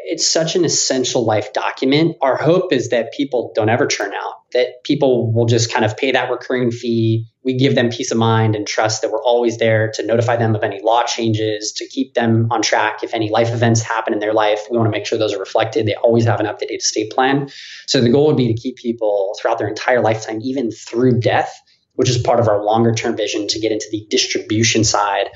it's 0.04 0.28
such 0.28 0.56
an 0.56 0.64
essential 0.64 1.24
life 1.24 1.52
document. 1.52 2.16
Our 2.20 2.36
hope 2.36 2.72
is 2.72 2.90
that 2.90 3.12
people 3.12 3.52
don't 3.54 3.68
ever 3.68 3.86
churn 3.86 4.12
out, 4.12 4.34
that 4.52 4.84
people 4.84 5.32
will 5.32 5.46
just 5.46 5.72
kind 5.72 5.84
of 5.84 5.96
pay 5.96 6.12
that 6.12 6.30
recurring 6.30 6.70
fee. 6.70 7.26
We 7.44 7.56
give 7.56 7.74
them 7.74 7.88
peace 7.88 8.10
of 8.10 8.18
mind 8.18 8.56
and 8.56 8.66
trust 8.66 9.02
that 9.02 9.10
we're 9.10 9.22
always 9.22 9.58
there 9.58 9.90
to 9.94 10.04
notify 10.04 10.36
them 10.36 10.54
of 10.54 10.62
any 10.62 10.80
law 10.82 11.04
changes, 11.04 11.72
to 11.76 11.86
keep 11.86 12.14
them 12.14 12.48
on 12.50 12.62
track. 12.62 13.02
If 13.02 13.14
any 13.14 13.30
life 13.30 13.52
events 13.52 13.80
happen 13.80 14.12
in 14.12 14.18
their 14.18 14.34
life, 14.34 14.60
we 14.70 14.76
want 14.76 14.88
to 14.88 14.96
make 14.96 15.06
sure 15.06 15.18
those 15.18 15.34
are 15.34 15.40
reflected. 15.40 15.86
They 15.86 15.94
always 15.94 16.24
have 16.24 16.40
an 16.40 16.46
up 16.46 16.58
to 16.58 16.66
date 16.66 16.80
estate 16.82 17.12
plan. 17.12 17.48
So 17.86 18.00
the 18.00 18.10
goal 18.10 18.26
would 18.26 18.36
be 18.36 18.52
to 18.52 18.60
keep 18.60 18.76
people 18.76 19.34
throughout 19.40 19.58
their 19.58 19.68
entire 19.68 20.00
lifetime, 20.00 20.40
even 20.42 20.70
through 20.72 21.20
death, 21.20 21.54
which 21.94 22.10
is 22.10 22.18
part 22.18 22.40
of 22.40 22.48
our 22.48 22.62
longer 22.62 22.92
term 22.92 23.16
vision 23.16 23.46
to 23.48 23.60
get 23.60 23.72
into 23.72 23.86
the 23.90 24.06
distribution 24.10 24.84
side 24.84 25.28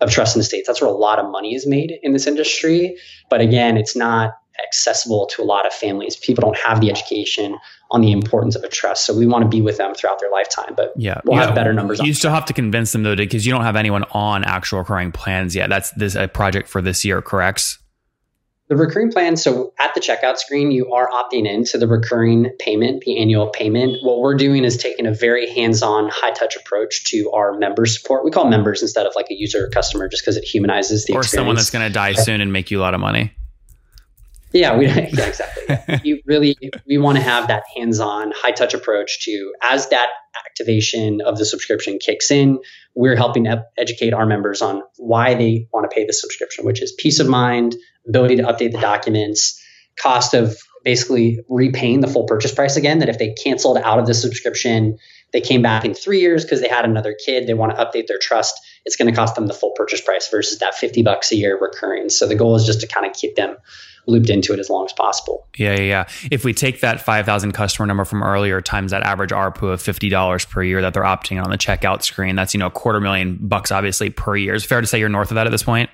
of 0.00 0.10
trust 0.10 0.36
and 0.36 0.42
estates. 0.42 0.66
That's 0.66 0.80
where 0.80 0.90
a 0.90 0.94
lot 0.94 1.18
of 1.18 1.30
money 1.30 1.54
is 1.54 1.66
made 1.66 1.92
in 2.02 2.12
this 2.12 2.26
industry. 2.26 2.96
But 3.30 3.40
again, 3.40 3.76
it's 3.76 3.96
not 3.96 4.32
accessible 4.64 5.26
to 5.26 5.42
a 5.42 5.44
lot 5.44 5.66
of 5.66 5.72
families. 5.72 6.16
People 6.16 6.42
don't 6.42 6.56
have 6.56 6.80
the 6.80 6.90
education 6.90 7.56
on 7.90 8.00
the 8.00 8.12
importance 8.12 8.56
of 8.56 8.62
a 8.62 8.68
trust. 8.68 9.04
So 9.06 9.16
we 9.16 9.26
want 9.26 9.42
to 9.42 9.48
be 9.48 9.60
with 9.60 9.78
them 9.78 9.94
throughout 9.94 10.20
their 10.20 10.30
lifetime. 10.30 10.74
But 10.76 10.92
yeah, 10.96 11.20
we'll 11.24 11.38
have 11.38 11.54
better 11.54 11.72
numbers. 11.72 12.00
You 12.00 12.14
still 12.14 12.30
have 12.30 12.44
to 12.46 12.52
convince 12.52 12.92
them 12.92 13.02
though, 13.02 13.16
because 13.16 13.44
you 13.46 13.52
don't 13.52 13.64
have 13.64 13.76
anyone 13.76 14.04
on 14.12 14.44
actual 14.44 14.78
recurring 14.80 15.12
plans 15.12 15.54
yet. 15.54 15.68
That's 15.70 15.90
this 15.92 16.14
a 16.14 16.28
project 16.28 16.68
for 16.68 16.80
this 16.80 17.04
year, 17.04 17.20
correct? 17.22 17.78
The 18.68 18.76
recurring 18.76 19.12
plan, 19.12 19.36
so 19.36 19.74
at 19.78 19.94
the 19.94 20.00
checkout 20.00 20.38
screen, 20.38 20.70
you 20.70 20.94
are 20.94 21.06
opting 21.06 21.46
into 21.46 21.76
the 21.76 21.86
recurring 21.86 22.50
payment, 22.58 23.02
the 23.04 23.20
annual 23.20 23.48
payment. 23.50 23.98
What 24.02 24.20
we're 24.20 24.36
doing 24.36 24.64
is 24.64 24.78
taking 24.78 25.04
a 25.06 25.12
very 25.12 25.52
hands 25.52 25.82
on, 25.82 26.08
high 26.08 26.30
touch 26.30 26.56
approach 26.56 27.04
to 27.08 27.30
our 27.32 27.58
member 27.58 27.84
support. 27.84 28.24
We 28.24 28.30
call 28.30 28.48
members 28.48 28.80
instead 28.80 29.04
of 29.04 29.12
like 29.14 29.26
a 29.30 29.34
user 29.34 29.66
or 29.66 29.68
customer 29.68 30.08
just 30.08 30.22
because 30.22 30.38
it 30.38 30.44
humanizes 30.44 31.04
the 31.04 31.12
or 31.12 31.20
experience. 31.20 31.32
someone 31.32 31.56
that's 31.56 31.70
going 31.70 31.86
to 31.86 31.92
die 31.92 32.14
soon 32.14 32.40
and 32.40 32.54
make 32.54 32.70
you 32.70 32.80
a 32.80 32.82
lot 32.82 32.94
of 32.94 33.00
money. 33.00 33.34
Yeah, 34.54 34.78
we, 34.78 34.86
yeah, 34.86 34.98
exactly. 34.98 36.00
you 36.04 36.22
really 36.24 36.56
we 36.86 36.96
want 36.96 37.18
to 37.18 37.22
have 37.22 37.48
that 37.48 37.64
hands-on, 37.76 38.32
high-touch 38.34 38.72
approach 38.72 39.24
to 39.24 39.52
as 39.60 39.88
that 39.90 40.08
activation 40.46 41.20
of 41.20 41.36
the 41.36 41.44
subscription 41.44 41.98
kicks 41.98 42.30
in, 42.30 42.60
we're 42.94 43.16
helping 43.16 43.46
educate 43.76 44.14
our 44.14 44.26
members 44.26 44.62
on 44.62 44.82
why 44.96 45.34
they 45.34 45.68
want 45.72 45.90
to 45.90 45.94
pay 45.94 46.06
the 46.06 46.12
subscription, 46.12 46.64
which 46.64 46.80
is 46.80 46.92
peace 46.92 47.18
of 47.18 47.28
mind, 47.28 47.76
ability 48.08 48.36
to 48.36 48.42
update 48.44 48.72
the 48.72 48.80
documents, 48.80 49.60
cost 49.96 50.34
of 50.34 50.56
basically 50.84 51.40
repaying 51.48 52.00
the 52.00 52.06
full 52.06 52.24
purchase 52.24 52.52
price 52.52 52.76
again. 52.76 52.98
That 52.98 53.08
if 53.08 53.18
they 53.18 53.32
canceled 53.32 53.78
out 53.78 53.98
of 53.98 54.06
the 54.06 54.14
subscription, 54.14 54.98
they 55.32 55.40
came 55.40 55.62
back 55.62 55.84
in 55.84 55.94
three 55.94 56.20
years 56.20 56.44
because 56.44 56.60
they 56.60 56.68
had 56.68 56.84
another 56.84 57.16
kid, 57.26 57.46
they 57.46 57.54
want 57.54 57.76
to 57.76 57.84
update 57.84 58.06
their 58.06 58.18
trust. 58.18 58.54
it's 58.84 58.96
going 58.96 59.12
to 59.12 59.16
cost 59.16 59.34
them 59.34 59.46
the 59.46 59.54
full 59.54 59.72
purchase 59.72 60.00
price 60.00 60.28
versus 60.30 60.60
that 60.60 60.74
50 60.74 61.02
bucks 61.02 61.32
a 61.32 61.36
year 61.36 61.58
recurring. 61.60 62.08
So 62.08 62.28
the 62.28 62.36
goal 62.36 62.54
is 62.54 62.64
just 62.64 62.80
to 62.82 62.86
kind 62.86 63.04
of 63.04 63.12
keep 63.14 63.34
them 63.34 63.56
looped 64.06 64.30
into 64.30 64.52
it 64.52 64.60
as 64.60 64.70
long 64.70 64.84
as 64.84 64.92
possible. 64.92 65.48
Yeah, 65.56 65.74
yeah, 65.76 65.82
yeah. 65.82 66.08
If 66.30 66.44
we 66.44 66.52
take 66.52 66.80
that 66.80 67.00
5,000 67.00 67.52
customer 67.52 67.86
number 67.86 68.04
from 68.04 68.22
earlier 68.22 68.60
times 68.60 68.92
that 68.92 69.02
average 69.02 69.30
ARPU 69.30 69.72
of 69.72 69.82
$50 69.82 70.50
per 70.50 70.62
year 70.62 70.82
that 70.82 70.94
they're 70.94 71.02
opting 71.02 71.42
on 71.42 71.50
the 71.50 71.58
checkout 71.58 72.02
screen, 72.02 72.36
that's, 72.36 72.54
you 72.54 72.60
know, 72.60 72.66
a 72.66 72.70
quarter 72.70 73.00
million 73.00 73.38
bucks 73.40 73.72
obviously 73.72 74.10
per 74.10 74.36
year. 74.36 74.54
Is 74.54 74.64
fair 74.64 74.80
to 74.80 74.86
say 74.86 75.00
you're 75.00 75.08
north 75.08 75.30
of 75.30 75.36
that 75.36 75.46
at 75.46 75.50
this 75.50 75.62
point? 75.62 75.90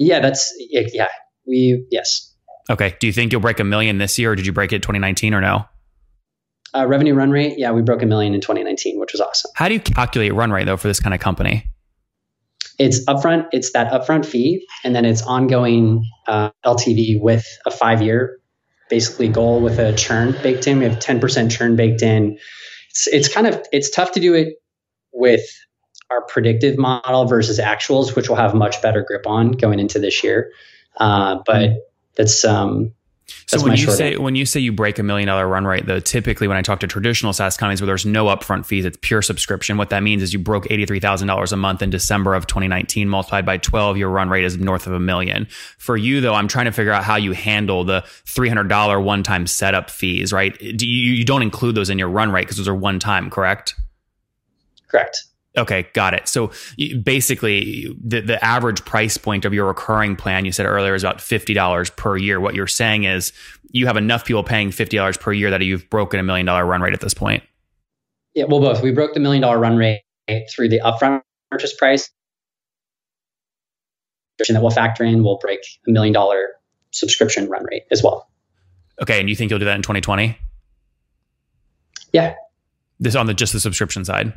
Yeah, 0.00 0.20
that's, 0.20 0.52
yeah. 0.70 1.08
We, 1.46 1.86
yes. 1.90 2.34
Okay. 2.70 2.96
Do 2.98 3.06
you 3.06 3.12
think 3.12 3.32
you'll 3.32 3.40
break 3.40 3.60
a 3.60 3.64
million 3.64 3.98
this 3.98 4.18
year 4.18 4.32
or 4.32 4.34
did 4.34 4.46
you 4.46 4.52
break 4.52 4.72
it 4.72 4.82
2019 4.82 5.34
or 5.34 5.40
no? 5.40 5.66
Uh, 6.74 6.86
revenue 6.86 7.14
run 7.14 7.30
rate, 7.30 7.58
yeah, 7.58 7.72
we 7.72 7.82
broke 7.82 8.02
a 8.02 8.06
million 8.06 8.32
in 8.32 8.40
2019, 8.40 8.98
which 8.98 9.12
was 9.12 9.20
awesome. 9.20 9.50
How 9.54 9.68
do 9.68 9.74
you 9.74 9.80
calculate 9.80 10.32
run 10.32 10.52
rate 10.52 10.64
though 10.64 10.76
for 10.76 10.88
this 10.88 11.00
kind 11.00 11.14
of 11.14 11.20
company? 11.20 11.68
It's 12.78 13.04
upfront. 13.04 13.48
It's 13.52 13.72
that 13.72 13.92
upfront 13.92 14.24
fee, 14.24 14.66
and 14.84 14.94
then 14.94 15.04
it's 15.04 15.20
ongoing 15.20 16.08
uh, 16.26 16.50
LTV 16.64 17.20
with 17.20 17.44
a 17.66 17.70
five-year, 17.70 18.38
basically 18.88 19.28
goal 19.28 19.60
with 19.60 19.78
a 19.78 19.92
churn 19.94 20.34
baked 20.42 20.66
in. 20.66 20.78
We 20.78 20.84
have 20.84 20.98
10% 20.98 21.50
churn 21.50 21.76
baked 21.76 22.00
in. 22.00 22.38
It's 22.88 23.06
it's 23.08 23.28
kind 23.28 23.46
of 23.46 23.60
it's 23.70 23.90
tough 23.90 24.12
to 24.12 24.20
do 24.20 24.32
it 24.32 24.54
with 25.12 25.42
our 26.10 26.22
predictive 26.22 26.76
model 26.78 27.24
versus 27.26 27.58
actuals, 27.58 28.16
which 28.16 28.28
we'll 28.28 28.38
have 28.38 28.54
much 28.54 28.80
better 28.82 29.02
grip 29.02 29.26
on 29.26 29.52
going 29.52 29.78
into 29.78 29.98
this 29.98 30.24
year. 30.24 30.50
Uh, 30.96 31.38
but 31.46 31.70
that's 32.16 32.44
um, 32.44 32.92
so 33.46 33.62
when 33.62 33.76
you 33.76 33.90
say 33.90 34.16
when 34.16 34.34
you 34.34 34.46
say 34.46 34.60
you 34.60 34.72
break 34.72 34.98
a 34.98 35.02
million 35.02 35.26
dollar 35.26 35.46
run 35.46 35.64
rate, 35.64 35.86
though, 35.86 36.00
typically 36.00 36.48
when 36.48 36.56
I 36.56 36.62
talk 36.62 36.80
to 36.80 36.86
traditional 36.86 37.32
SaaS 37.32 37.56
companies 37.56 37.80
where 37.80 37.86
there's 37.86 38.06
no 38.06 38.26
upfront 38.26 38.66
fees, 38.66 38.84
it's 38.84 38.98
pure 39.00 39.22
subscription. 39.22 39.76
What 39.76 39.90
that 39.90 40.02
means 40.02 40.22
is 40.22 40.32
you 40.32 40.38
broke 40.38 40.70
eighty 40.70 40.86
three 40.86 41.00
thousand 41.00 41.28
dollars 41.28 41.52
a 41.52 41.56
month 41.56 41.82
in 41.82 41.90
December 41.90 42.34
of 42.34 42.46
2019, 42.46 43.08
multiplied 43.08 43.46
by 43.46 43.58
12, 43.58 43.96
your 43.96 44.08
run 44.08 44.28
rate 44.28 44.44
is 44.44 44.56
north 44.58 44.86
of 44.86 44.92
a 44.92 45.00
million. 45.00 45.46
For 45.78 45.96
you 45.96 46.20
though, 46.20 46.34
I'm 46.34 46.48
trying 46.48 46.66
to 46.66 46.72
figure 46.72 46.92
out 46.92 47.04
how 47.04 47.16
you 47.16 47.32
handle 47.32 47.84
the 47.84 48.04
three 48.26 48.48
hundred 48.48 48.68
dollar 48.68 49.00
one 49.00 49.22
time 49.22 49.46
setup 49.46 49.90
fees, 49.90 50.32
right? 50.32 50.56
Do 50.58 50.86
you, 50.86 51.14
you 51.14 51.24
don't 51.24 51.42
include 51.42 51.74
those 51.74 51.90
in 51.90 51.98
your 51.98 52.08
run 52.08 52.30
rate 52.30 52.42
because 52.42 52.56
those 52.56 52.68
are 52.68 52.74
one 52.74 52.98
time, 52.98 53.30
correct? 53.30 53.74
Correct. 54.88 55.24
Okay, 55.60 55.86
got 55.92 56.14
it. 56.14 56.26
So 56.26 56.50
basically, 57.02 57.94
the, 58.02 58.20
the 58.20 58.42
average 58.42 58.82
price 58.86 59.18
point 59.18 59.44
of 59.44 59.52
your 59.52 59.66
recurring 59.66 60.16
plan, 60.16 60.46
you 60.46 60.52
said 60.52 60.64
earlier, 60.64 60.94
is 60.94 61.04
about 61.04 61.18
$50 61.18 61.96
per 61.96 62.16
year. 62.16 62.40
What 62.40 62.54
you're 62.54 62.66
saying 62.66 63.04
is 63.04 63.34
you 63.70 63.86
have 63.86 63.98
enough 63.98 64.24
people 64.24 64.42
paying 64.42 64.70
$50 64.70 65.20
per 65.20 65.32
year 65.34 65.50
that 65.50 65.60
you've 65.60 65.88
broken 65.90 66.18
a 66.18 66.22
million 66.22 66.46
dollar 66.46 66.64
run 66.64 66.80
rate 66.80 66.94
at 66.94 67.00
this 67.00 67.12
point. 67.12 67.42
Yeah, 68.34 68.44
well, 68.48 68.60
both. 68.60 68.82
We 68.82 68.90
broke 68.90 69.12
the 69.12 69.20
million 69.20 69.42
dollar 69.42 69.58
run 69.58 69.76
rate 69.76 70.02
through 70.50 70.70
the 70.70 70.80
upfront 70.80 71.20
purchase 71.50 71.74
price 71.76 72.10
that 74.38 74.62
we'll 74.62 74.70
factor 74.70 75.04
in. 75.04 75.22
We'll 75.22 75.38
break 75.38 75.60
a 75.86 75.90
million 75.90 76.14
dollar 76.14 76.54
subscription 76.90 77.48
run 77.48 77.64
rate 77.64 77.82
as 77.90 78.02
well. 78.02 78.30
Okay, 79.02 79.20
and 79.20 79.28
you 79.28 79.36
think 79.36 79.50
you'll 79.50 79.58
do 79.58 79.66
that 79.66 79.76
in 79.76 79.82
2020? 79.82 80.38
Yeah. 82.12 82.34
This 82.98 83.14
on 83.14 83.26
the 83.26 83.34
just 83.34 83.52
the 83.52 83.60
subscription 83.60 84.04
side. 84.04 84.32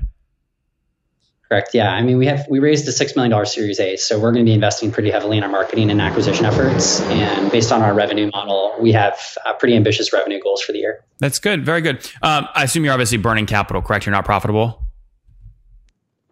Correct. 1.54 1.76
Yeah. 1.76 1.94
I 1.94 2.02
mean, 2.02 2.18
we 2.18 2.26
have 2.26 2.48
we 2.50 2.58
raised 2.58 2.88
a 2.88 2.92
six 2.92 3.16
million 3.16 3.30
dollar 3.30 3.46
Series 3.46 3.80
A, 3.80 3.96
so 3.96 4.20
we're 4.20 4.32
going 4.32 4.44
to 4.44 4.50
be 4.50 4.56
investing 4.56 4.92
pretty 4.92 5.12
heavily 5.12 5.38
in 5.38 5.44
our 5.44 5.52
marketing 5.52 5.92
and 5.92 6.02
acquisition 6.02 6.46
efforts. 6.46 7.00
And 7.02 7.52
based 7.52 7.72
on 7.72 7.84
our 7.84 7.94
revenue 7.94 8.32
model, 8.34 8.76
we 8.80 8.92
have 8.94 9.20
uh, 9.46 9.54
pretty 9.54 9.76
ambitious 9.76 10.12
revenue 10.12 10.40
goals 10.42 10.64
for 10.64 10.72
the 10.72 10.80
year. 10.80 11.06
That's 11.20 11.38
good. 11.38 11.64
Very 11.64 11.82
good. 11.82 11.98
Um, 12.24 12.48
I 12.56 12.64
assume 12.64 12.86
you're 12.86 12.94
obviously 12.94 13.20
burning 13.20 13.46
capital. 13.46 13.84
Correct. 13.84 14.08
You're 14.08 14.16
not 14.16 14.26
profitable. 14.26 14.83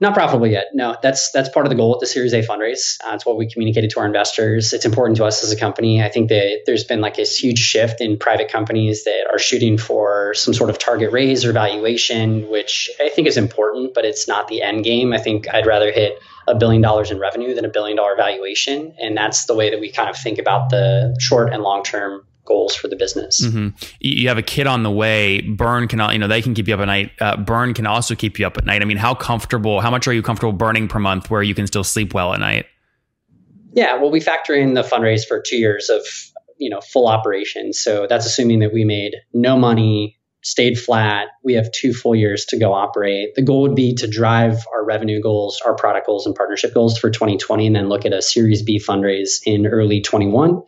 Not 0.02 0.16
profitable 0.16 0.48
yet. 0.48 0.70
No, 0.74 0.98
that's 1.04 1.32
that's 1.32 1.48
part 1.48 1.68
of 1.68 1.70
the 1.70 1.76
goal 1.76 1.92
with 1.92 2.00
the 2.00 2.08
Series 2.08 2.34
A 2.34 2.42
fundraise. 2.42 2.98
Uh, 3.06 3.14
it's 3.14 3.24
what 3.24 3.38
we 3.38 3.48
communicated 3.48 3.92
to 3.92 4.00
our 4.00 4.06
investors. 4.08 4.74
It's 4.74 4.84
important 4.84 5.18
to 5.18 5.26
us 5.26 5.44
as 5.44 5.52
a 5.52 5.56
company. 5.56 6.02
I 6.02 6.10
think 6.10 6.30
that 6.30 6.64
there's 6.66 6.84
been 6.84 7.02
like 7.02 7.16
this 7.16 7.38
huge 7.38 7.60
shift 7.60 8.02
in 8.02 8.18
private 8.18 8.50
companies 8.52 9.04
that 9.04 9.28
are 9.32 9.38
shooting 9.38 9.78
for 9.78 10.34
some 10.34 10.56
sort 10.56 10.72
of 10.72 10.80
target 10.80 11.12
raise 11.12 11.46
or 11.46 11.54
valuation, 11.54 12.50
which 12.50 12.90
I 13.00 13.10
think 13.10 13.28
is 13.28 13.38
important, 13.38 13.94
but 13.94 14.04
it's 14.04 14.28
not 14.28 14.48
the 14.48 14.64
end 14.64 14.84
game. 14.84 15.14
I 15.14 15.20
think 15.20 15.48
I'd 15.54 15.68
rather 15.68 15.92
hit 15.92 16.20
a 16.48 16.56
billion 16.56 16.82
dollars 16.82 17.12
in 17.12 17.20
revenue 17.20 17.54
than 17.54 17.64
a 17.64 17.70
billion 17.70 17.96
dollar 17.96 18.16
valuation, 18.16 18.96
and 19.00 19.16
that's 19.16 19.46
the 19.46 19.54
way 19.54 19.70
that 19.70 19.80
we 19.80 19.92
kind 19.92 20.10
of 20.10 20.18
think 20.18 20.40
about 20.40 20.72
the 20.72 21.16
short 21.20 21.54
and 21.54 21.62
long 21.62 21.84
term 21.84 22.26
goals 22.46 22.76
for 22.76 22.88
the 22.88 22.96
business. 22.96 23.46
Mm-hmm. 23.46 23.70
You 24.00 24.28
have 24.28 24.38
a 24.38 24.44
kid 24.44 24.68
on 24.68 24.84
the 24.84 24.92
way. 24.92 25.42
Burn 25.42 25.88
can, 25.88 26.00
you 26.12 26.20
know, 26.20 26.28
they 26.28 26.42
can 26.42 26.54
keep 26.54 26.68
you 26.68 26.74
up 26.74 26.80
at 26.80 26.86
night. 26.86 27.12
Uh, 27.20 27.38
burn 27.38 27.74
can 27.74 27.86
also 27.86 28.16
keep 28.16 28.40
you 28.40 28.48
up 28.48 28.58
at 28.58 28.66
night. 28.66 28.82
I 28.82 28.86
mean, 28.86 28.98
how 28.98 29.14
comfortable? 29.14 29.82
How 29.82 29.92
much 29.92 30.08
are 30.08 30.14
you 30.14 30.22
comfortable 30.22 30.54
burning 30.54 30.88
per 30.88 31.00
month 31.00 31.30
where 31.30 31.44
you 31.44 31.56
can 31.56 31.68
still 31.68 31.84
sleep 31.84 32.14
well 32.14 32.34
at 32.34 32.40
night? 32.40 32.66
Yeah, 33.74 33.96
well, 33.96 34.12
we 34.12 34.20
factor 34.20 34.54
in 34.54 34.74
the 34.74 34.84
fundraise 34.84 35.26
for 35.26 35.42
two 35.46 35.58
years 35.58 35.90
of 35.90 36.02
you 36.58 36.70
know 36.70 36.82
full 36.82 37.08
operation. 37.08 37.74
So 37.74 38.08
that's 38.08 38.26
assuming 38.26 38.60
that 38.60 38.74
we 38.74 38.86
made 38.86 39.16
no 39.34 39.58
money, 39.58 40.20
stayed 40.44 40.78
flat. 40.78 41.28
We 41.44 41.54
have 41.54 41.72
two 41.72 41.94
full 41.94 42.16
years 42.16 42.46
to 42.46 42.60
go 42.60 42.74
operate. 42.74 43.36
The 43.36 43.42
goal 43.42 43.62
would 43.62 43.76
be 43.76 43.96
to 43.96 44.08
drive 44.08 44.66
our 44.74 44.84
revenue 44.84 45.22
goals, 45.22 45.62
our 45.66 45.76
product 45.76 46.08
goals, 46.08 46.26
and 46.26 46.36
partnership 46.36 46.74
goals 46.74 46.98
for 46.98 47.10
2020, 47.10 47.68
and 47.68 47.76
then 47.76 47.90
look 47.90 48.06
at 48.06 48.14
a 48.14 48.22
Series 48.22 48.62
B 48.62 48.80
fundraise 48.80 49.40
in 49.46 49.66
early 49.68 50.02
21 50.02 50.62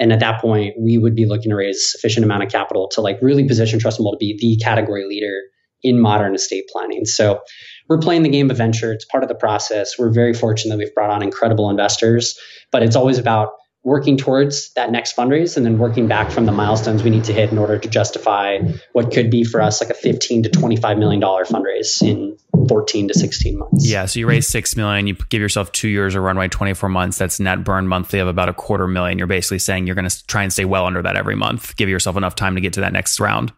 and 0.00 0.12
at 0.12 0.20
that 0.20 0.40
point, 0.40 0.74
we 0.80 0.98
would 0.98 1.14
be 1.14 1.26
looking 1.26 1.50
to 1.50 1.56
raise 1.56 1.92
sufficient 1.92 2.24
amount 2.24 2.42
of 2.42 2.50
capital 2.50 2.88
to 2.92 3.02
like 3.02 3.18
really 3.20 3.46
position 3.46 3.78
Trust 3.78 3.98
and 3.98 4.04
Will 4.06 4.12
to 4.12 4.18
be 4.18 4.36
the 4.40 4.56
category 4.64 5.06
leader 5.06 5.42
in 5.82 6.00
modern 6.00 6.34
estate 6.34 6.64
planning. 6.72 7.04
So 7.04 7.40
we're 7.88 7.98
playing 7.98 8.22
the 8.22 8.28
game 8.28 8.50
of 8.50 8.56
venture. 8.56 8.92
It's 8.92 9.04
part 9.04 9.22
of 9.22 9.28
the 9.28 9.34
process. 9.34 9.98
We're 9.98 10.10
very 10.10 10.34
fortunate 10.34 10.74
that 10.74 10.78
we've 10.78 10.94
brought 10.94 11.10
on 11.10 11.22
incredible 11.22 11.70
investors, 11.70 12.38
but 12.72 12.82
it's 12.82 12.96
always 12.96 13.18
about 13.18 13.50
working 13.82 14.16
towards 14.16 14.72
that 14.74 14.92
next 14.92 15.16
fundraise 15.16 15.56
and 15.56 15.64
then 15.64 15.78
working 15.78 16.06
back 16.06 16.30
from 16.30 16.44
the 16.44 16.52
milestones 16.52 17.02
we 17.02 17.08
need 17.08 17.24
to 17.24 17.32
hit 17.32 17.50
in 17.50 17.56
order 17.56 17.78
to 17.78 17.88
justify 17.88 18.58
what 18.92 19.10
could 19.10 19.30
be 19.30 19.42
for 19.42 19.62
us 19.62 19.80
like 19.80 19.88
a 19.90 19.94
15 19.94 20.42
to 20.42 20.50
25 20.50 20.98
million 20.98 21.18
dollar 21.18 21.44
fundraise 21.44 22.02
in 22.02 22.36
14 22.68 23.08
to 23.08 23.14
16 23.14 23.58
months. 23.58 23.88
Yeah, 23.88 24.04
so 24.04 24.20
you 24.20 24.26
raise 24.26 24.46
6 24.48 24.76
million, 24.76 25.06
you 25.06 25.14
give 25.30 25.40
yourself 25.40 25.72
2 25.72 25.88
years 25.88 26.14
of 26.14 26.22
runway, 26.22 26.48
24 26.48 26.88
months, 26.90 27.16
that's 27.16 27.40
net 27.40 27.64
burn 27.64 27.88
monthly 27.88 28.18
of 28.18 28.28
about 28.28 28.50
a 28.50 28.54
quarter 28.54 28.86
million. 28.86 29.16
You're 29.16 29.26
basically 29.26 29.60
saying 29.60 29.86
you're 29.86 29.96
going 29.96 30.08
to 30.08 30.26
try 30.26 30.42
and 30.42 30.52
stay 30.52 30.66
well 30.66 30.86
under 30.86 31.00
that 31.02 31.16
every 31.16 31.36
month. 31.36 31.74
Give 31.76 31.88
yourself 31.88 32.16
enough 32.16 32.34
time 32.34 32.54
to 32.56 32.60
get 32.60 32.74
to 32.74 32.80
that 32.82 32.92
next 32.92 33.18
round. 33.18 33.52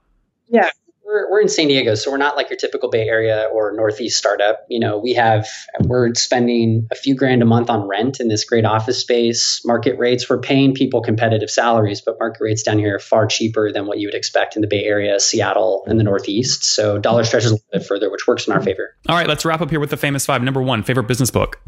Yeah, 0.49 0.71
we're, 1.13 1.31
we're 1.31 1.41
in 1.41 1.49
San 1.49 1.69
Diego, 1.69 1.95
so 1.95 2.11
we're 2.11 2.17
not 2.17 2.37
like 2.37 2.49
your 2.49 2.57
typical 2.57 2.89
Bay 2.89 3.07
Area 3.07 3.47
or 3.53 3.73
Northeast 3.73 4.17
startup. 4.17 4.65
You 4.69 4.81
know, 4.81 4.99
we 4.99 5.13
have 5.15 5.47
we're 5.81 6.15
spending 6.15 6.89
a 6.91 6.95
few 6.95 7.15
grand 7.15 7.43
a 7.43 7.45
month 7.45 7.69
on 7.69 7.87
rent 7.87 8.19
in 8.19 8.29
this 8.29 8.45
great 8.45 8.65
office 8.65 8.99
space. 8.99 9.61
Market 9.65 9.99
rates, 9.99 10.29
we're 10.29 10.41
paying 10.41 10.75
people 10.75 11.03
competitive 11.03 11.51
salaries, 11.51 12.01
but 12.01 12.19
market 12.19 12.43
rates 12.43 12.63
down 12.63 12.79
here 12.79 12.97
are 12.97 12.99
far 12.99 13.27
cheaper 13.27 13.71
than 13.71 13.87
what 13.87 13.99
you 13.99 14.09
would 14.09 14.15
expect 14.15 14.57
in 14.57 14.63
the 14.63 14.69
Bay 14.69 14.85
Area, 14.85 15.21
Seattle, 15.21 15.85
and 15.87 16.01
the 16.01 16.05
Northeast. 16.05 16.65
So 16.65 16.99
dollar 16.99 17.25
stretches 17.25 17.51
a 17.51 17.55
little 17.55 17.69
bit 17.73 17.87
further, 17.87 18.11
which 18.11 18.27
works 18.27 18.47
in 18.47 18.53
our 18.53 18.63
favor. 18.63 18.97
All 19.09 19.17
right, 19.17 19.29
let's 19.29 19.45
wrap 19.45 19.61
up 19.61 19.71
here 19.71 19.81
with 19.81 19.91
the 19.91 19.97
famous 19.97 20.25
five. 20.25 20.43
Number 20.43 20.63
one, 20.63 20.83
favorite 20.83 21.07
business 21.07 21.31
book. 21.31 21.61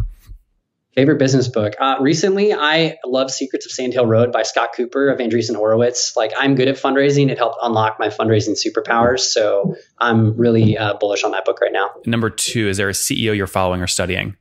Favorite 0.94 1.18
business 1.18 1.48
book. 1.48 1.74
Uh, 1.80 1.96
recently, 2.00 2.52
I 2.52 2.98
love 3.04 3.30
Secrets 3.30 3.66
of 3.66 3.72
Sandhill 3.72 4.06
Road 4.06 4.32
by 4.32 4.42
Scott 4.42 4.70
Kupor 4.78 5.12
of 5.12 5.18
Andreessen 5.18 5.56
Horowitz. 5.56 6.16
Like, 6.16 6.32
I'm 6.38 6.54
good 6.54 6.68
at 6.68 6.76
fundraising. 6.76 7.30
It 7.30 7.38
helped 7.38 7.58
unlock 7.62 7.98
my 7.98 8.08
fundraising 8.08 8.56
superpowers. 8.56 9.20
So 9.20 9.76
I'm 9.98 10.36
really 10.36 10.78
uh, 10.78 10.94
bullish 10.94 11.24
on 11.24 11.32
that 11.32 11.44
book 11.44 11.60
right 11.60 11.72
now. 11.72 11.90
Number 12.06 12.30
two, 12.30 12.68
is 12.68 12.76
there 12.76 12.88
a 12.88 12.92
CEO 12.92 13.36
you're 13.36 13.46
following 13.46 13.82
or 13.82 13.88
studying? 13.88 14.36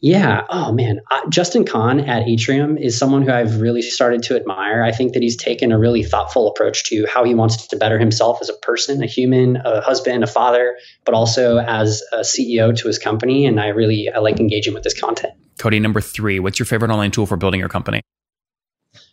Yeah. 0.00 0.46
Oh 0.48 0.72
man, 0.72 1.00
uh, 1.10 1.28
Justin 1.28 1.64
Kan 1.64 2.00
at 2.00 2.26
Atrium 2.26 2.78
is 2.78 2.96
someone 2.96 3.22
who 3.22 3.30
I've 3.30 3.60
really 3.60 3.82
started 3.82 4.22
to 4.24 4.36
admire. 4.36 4.82
I 4.82 4.92
think 4.92 5.12
that 5.12 5.22
he's 5.22 5.36
taken 5.36 5.72
a 5.72 5.78
really 5.78 6.02
thoughtful 6.02 6.48
approach 6.48 6.84
to 6.84 7.06
how 7.06 7.22
he 7.24 7.34
wants 7.34 7.66
to 7.66 7.76
better 7.76 7.98
himself 7.98 8.38
as 8.40 8.48
a 8.48 8.54
person, 8.54 9.02
a 9.02 9.06
human, 9.06 9.56
a 9.56 9.82
husband, 9.82 10.24
a 10.24 10.26
father, 10.26 10.76
but 11.04 11.14
also 11.14 11.58
as 11.58 12.02
a 12.12 12.20
CEO 12.20 12.74
to 12.76 12.86
his 12.86 12.98
company. 12.98 13.44
And 13.44 13.60
I 13.60 13.68
really 13.68 14.08
I 14.08 14.20
like 14.20 14.40
engaging 14.40 14.72
with 14.72 14.84
this 14.84 14.98
content. 14.98 15.34
Cody, 15.58 15.78
number 15.78 16.00
three, 16.00 16.40
what's 16.40 16.58
your 16.58 16.66
favorite 16.66 16.90
online 16.90 17.10
tool 17.10 17.26
for 17.26 17.36
building 17.36 17.60
your 17.60 17.68
company? 17.68 18.00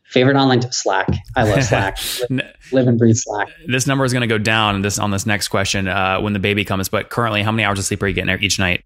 Favorite 0.05 0.37
online 0.37 0.61
t- 0.61 0.69
Slack. 0.71 1.09
I 1.35 1.43
love 1.43 1.63
Slack. 1.65 1.97
live, 2.29 2.55
live, 2.71 2.87
and 2.87 2.97
breathe 2.97 3.17
Slack. 3.17 3.49
This 3.67 3.87
number 3.87 4.05
is 4.05 4.13
going 4.13 4.21
to 4.21 4.27
go 4.27 4.37
down 4.37 4.81
this 4.81 4.99
on 4.99 5.11
this 5.11 5.25
next 5.25 5.49
question 5.49 5.89
uh, 5.89 6.21
when 6.21 6.31
the 6.31 6.39
baby 6.39 6.63
comes. 6.63 6.87
But 6.87 7.09
currently, 7.09 7.43
how 7.43 7.51
many 7.51 7.65
hours 7.65 7.77
of 7.77 7.83
sleep 7.83 8.01
are 8.03 8.07
you 8.07 8.13
getting 8.13 8.41
each 8.41 8.57
night? 8.57 8.85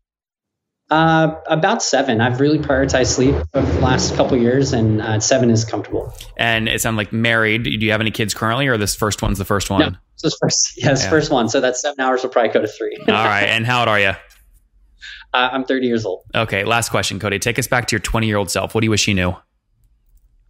Uh, 0.92 1.40
about 1.48 1.82
seven. 1.82 2.20
I've 2.20 2.42
really 2.42 2.60
prioritized 2.60 3.16
sleep 3.16 3.34
over 3.54 3.72
the 3.72 3.80
last 3.80 4.14
couple 4.16 4.38
years, 4.38 4.74
and 4.74 5.02
uh, 5.02 5.22
seven 5.22 5.50
is 5.50 5.64
comfortable. 5.64 6.14
And 6.36 6.68
it 6.68 6.82
sounds 6.82 6.98
like 6.98 7.14
married. 7.14 7.64
Do 7.64 7.72
you 7.72 7.92
have 7.92 8.02
any 8.02 8.12
kids 8.12 8.34
currently, 8.34 8.68
or 8.68 8.78
this 8.78 8.94
first 8.94 9.22
one's 9.22 9.38
the 9.38 9.46
first 9.46 9.70
one? 9.70 9.80
No, 9.80 9.98
this 10.22 10.36
first. 10.42 10.74
Yes, 10.76 11.04
yeah. 11.04 11.10
first 11.10 11.32
one. 11.32 11.48
So 11.48 11.62
that 11.62 11.78
seven 11.78 12.02
hours 12.02 12.24
will 12.24 12.30
probably 12.30 12.52
go 12.52 12.60
to 12.60 12.68
three. 12.68 12.98
All 13.08 13.14
right. 13.14 13.46
And 13.46 13.66
how 13.66 13.80
old 13.80 13.88
are 13.88 14.02
you? 14.02 14.12
Uh, 15.34 15.50
I'm 15.54 15.64
30 15.64 15.88
years 15.88 16.06
old. 16.06 16.24
Okay. 16.36 16.66
Last 16.66 16.90
question, 16.90 17.20
Cody. 17.20 17.40
Take 17.40 17.58
us 17.58 17.68
back 17.68 17.88
to 17.88 17.94
your 17.96 18.02
20 18.02 18.28
year 18.28 18.36
old 18.36 18.52
self. 18.52 18.76
What 18.76 18.82
do 18.82 18.86
you 18.86 18.92
wish 18.92 19.08
you 19.08 19.14
knew? 19.14 19.34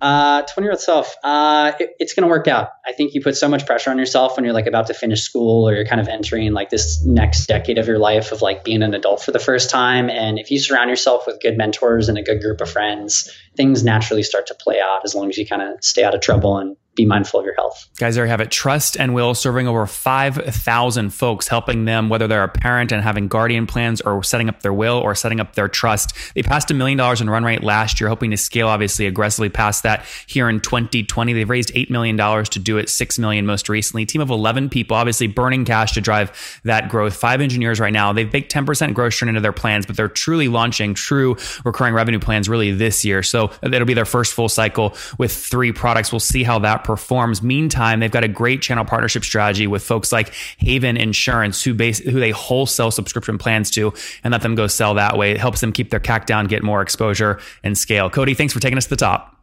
Uh, 0.02 0.42
20 0.42 0.66
year 0.66 0.72
old 0.72 0.82
self, 0.82 1.16
uh, 1.24 1.74
it, 1.80 1.92
it's 2.00 2.16
going 2.16 2.24
to 2.24 2.28
work 2.28 2.48
out. 2.48 2.70
I 2.84 2.92
think 2.92 3.14
you 3.14 3.22
put 3.22 3.38
so 3.38 3.48
much 3.48 3.68
pressure 3.68 3.92
on 3.92 4.00
yourself 4.00 4.36
when 4.36 4.44
you're 4.44 4.54
like 4.54 4.66
about 4.66 4.88
to 4.88 4.96
finish 4.96 5.22
school 5.22 5.70
or 5.70 5.76
you're 5.76 5.86
kind 5.86 6.02
of 6.02 6.08
entering 6.08 6.54
like 6.54 6.72
this 6.72 7.06
next 7.06 7.46
decade 7.46 7.78
of 7.78 7.88
your 7.88 8.00
life 8.00 8.32
of 8.32 8.42
like 8.42 8.64
being 8.64 8.82
an 8.82 8.96
adult 8.96 9.22
for 9.22 9.32
the 9.32 9.38
first 9.38 9.70
time. 9.70 10.10
And 10.10 10.40
if 10.40 10.50
you 10.50 10.60
surround 10.60 10.90
yourself 10.90 11.28
with 11.28 11.40
good 11.40 11.56
mentors 11.56 12.10
and 12.10 12.18
a 12.18 12.24
good 12.24 12.42
group 12.42 12.62
of 12.62 12.70
friends, 12.72 13.30
things 13.56 13.84
naturally 13.84 14.24
start 14.24 14.48
to 14.48 14.56
play 14.56 14.80
out 14.80 15.02
as 15.06 15.14
long 15.14 15.30
as 15.30 15.38
you 15.38 15.46
kind 15.46 15.62
of 15.62 15.84
stay 15.84 16.04
out 16.04 16.16
of 16.16 16.22
trouble 16.22 16.58
and 16.58 16.78
be 16.96 17.06
mindful 17.06 17.40
of 17.40 17.46
your 17.46 17.56
health. 17.56 17.88
Guys, 17.98 18.16
there 18.16 18.26
you 18.26 18.30
have 18.30 18.42
it. 18.42 18.52
Trust 18.52 18.98
and 19.00 19.14
Will 19.14 19.34
serving 19.34 19.68
over 19.68 19.86
5,000 19.88 21.10
folks, 21.10 21.48
helping 21.48 21.86
them, 21.86 22.10
whether 22.10 22.28
they're 22.28 22.44
a 22.44 22.50
parent 22.50 22.92
and 22.92 23.02
having 23.02 23.28
guardian 23.28 23.66
plans 23.66 24.02
or 24.02 24.22
setting 24.24 24.50
up 24.50 24.62
their 24.62 24.74
will 24.74 24.98
or 24.98 25.16
setting 25.16 25.40
up 25.40 25.56
their 25.56 25.70
trust. 25.70 26.14
They 26.36 26.44
passed 26.44 26.70
a 26.70 26.74
million 26.74 26.98
dollars 26.98 27.22
in 27.22 27.30
run 27.30 27.46
rate 27.46 27.64
last 27.64 28.02
year, 28.02 28.10
hoping 28.10 28.32
to 28.32 28.38
scale 28.38 28.68
obviously 28.68 29.08
aggressively 29.08 29.50
past 29.50 29.84
that 29.84 30.06
here 30.28 30.50
in 30.50 30.60
2020. 30.60 31.32
They've 31.32 31.50
raised 31.50 31.74
$8 31.74 31.90
million 31.90 32.18
to 32.18 32.60
do 32.60 32.78
it, 32.78 32.90
6 32.90 33.20
million 33.20 33.46
most 33.46 33.70
recently. 33.70 34.06
Team 34.06 34.22
of 34.22 34.30
11 34.30 34.70
people, 34.70 34.98
obviously 34.98 35.28
burning 35.28 35.64
cash 35.64 35.94
to 35.94 36.02
drive 36.02 36.60
that 36.66 36.90
growth. 36.90 37.16
Five 37.16 37.40
engineers 37.40 37.80
right 37.80 37.94
now. 37.94 38.12
They've 38.12 38.30
baked 38.30 38.54
10% 38.54 38.94
gross 38.94 39.16
churn 39.16 39.30
into 39.30 39.42
their 39.42 39.54
plans, 39.54 39.86
but 39.86 39.96
they're 39.96 40.10
truly 40.10 40.50
launching 40.50 40.94
true 40.94 41.38
recurring 41.64 41.94
revenue 41.94 42.20
plans 42.20 42.50
really 42.50 42.72
this 42.72 43.06
year. 43.06 43.24
So 43.24 43.52
it'll 43.64 43.86
be 43.86 43.94
their 43.94 44.06
first 44.06 44.34
full 44.34 44.50
cycle 44.50 44.96
with 45.18 45.32
three 45.32 45.72
products. 45.72 46.12
We'll 46.12 46.20
see 46.20 46.44
how 46.44 46.60
that 46.60 46.81
performs. 46.84 47.42
Meantime, 47.42 48.00
they've 48.00 48.12
got 48.12 48.24
a 48.24 48.28
great 48.28 48.62
channel 48.62 48.86
partnership 48.86 49.24
strategy 49.24 49.68
with 49.68 49.84
folks 49.84 50.12
like 50.12 50.34
Haven 50.58 50.98
Insurance, 50.98 51.64
who 51.64 51.74
base 51.74 52.00
who 52.00 52.20
they 52.20 52.32
wholesale 52.32 52.92
subscription 52.92 53.38
plans 53.38 53.72
to 53.72 53.94
and 54.24 54.32
let 54.32 54.42
them 54.42 54.56
go 54.56 54.68
sell 54.68 54.94
that 54.96 55.18
way. 55.18 55.32
It 55.32 55.38
helps 55.38 55.62
them 55.62 55.72
keep 55.72 55.90
their 55.90 56.00
CAC 56.00 56.26
down, 56.26 56.48
get 56.48 56.64
more 56.64 56.82
exposure 56.82 57.40
and 57.64 57.78
scale. 57.78 58.10
Cody, 58.10 58.34
thanks 58.34 58.54
for 58.54 58.60
taking 58.60 58.78
us 58.78 58.86
to 58.86 58.92
the 58.92 58.98
top. 58.98 59.38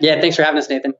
Yeah, 0.00 0.20
thanks 0.20 0.36
for 0.36 0.42
having 0.42 0.58
us, 0.58 0.68
Nathan. 0.68 0.94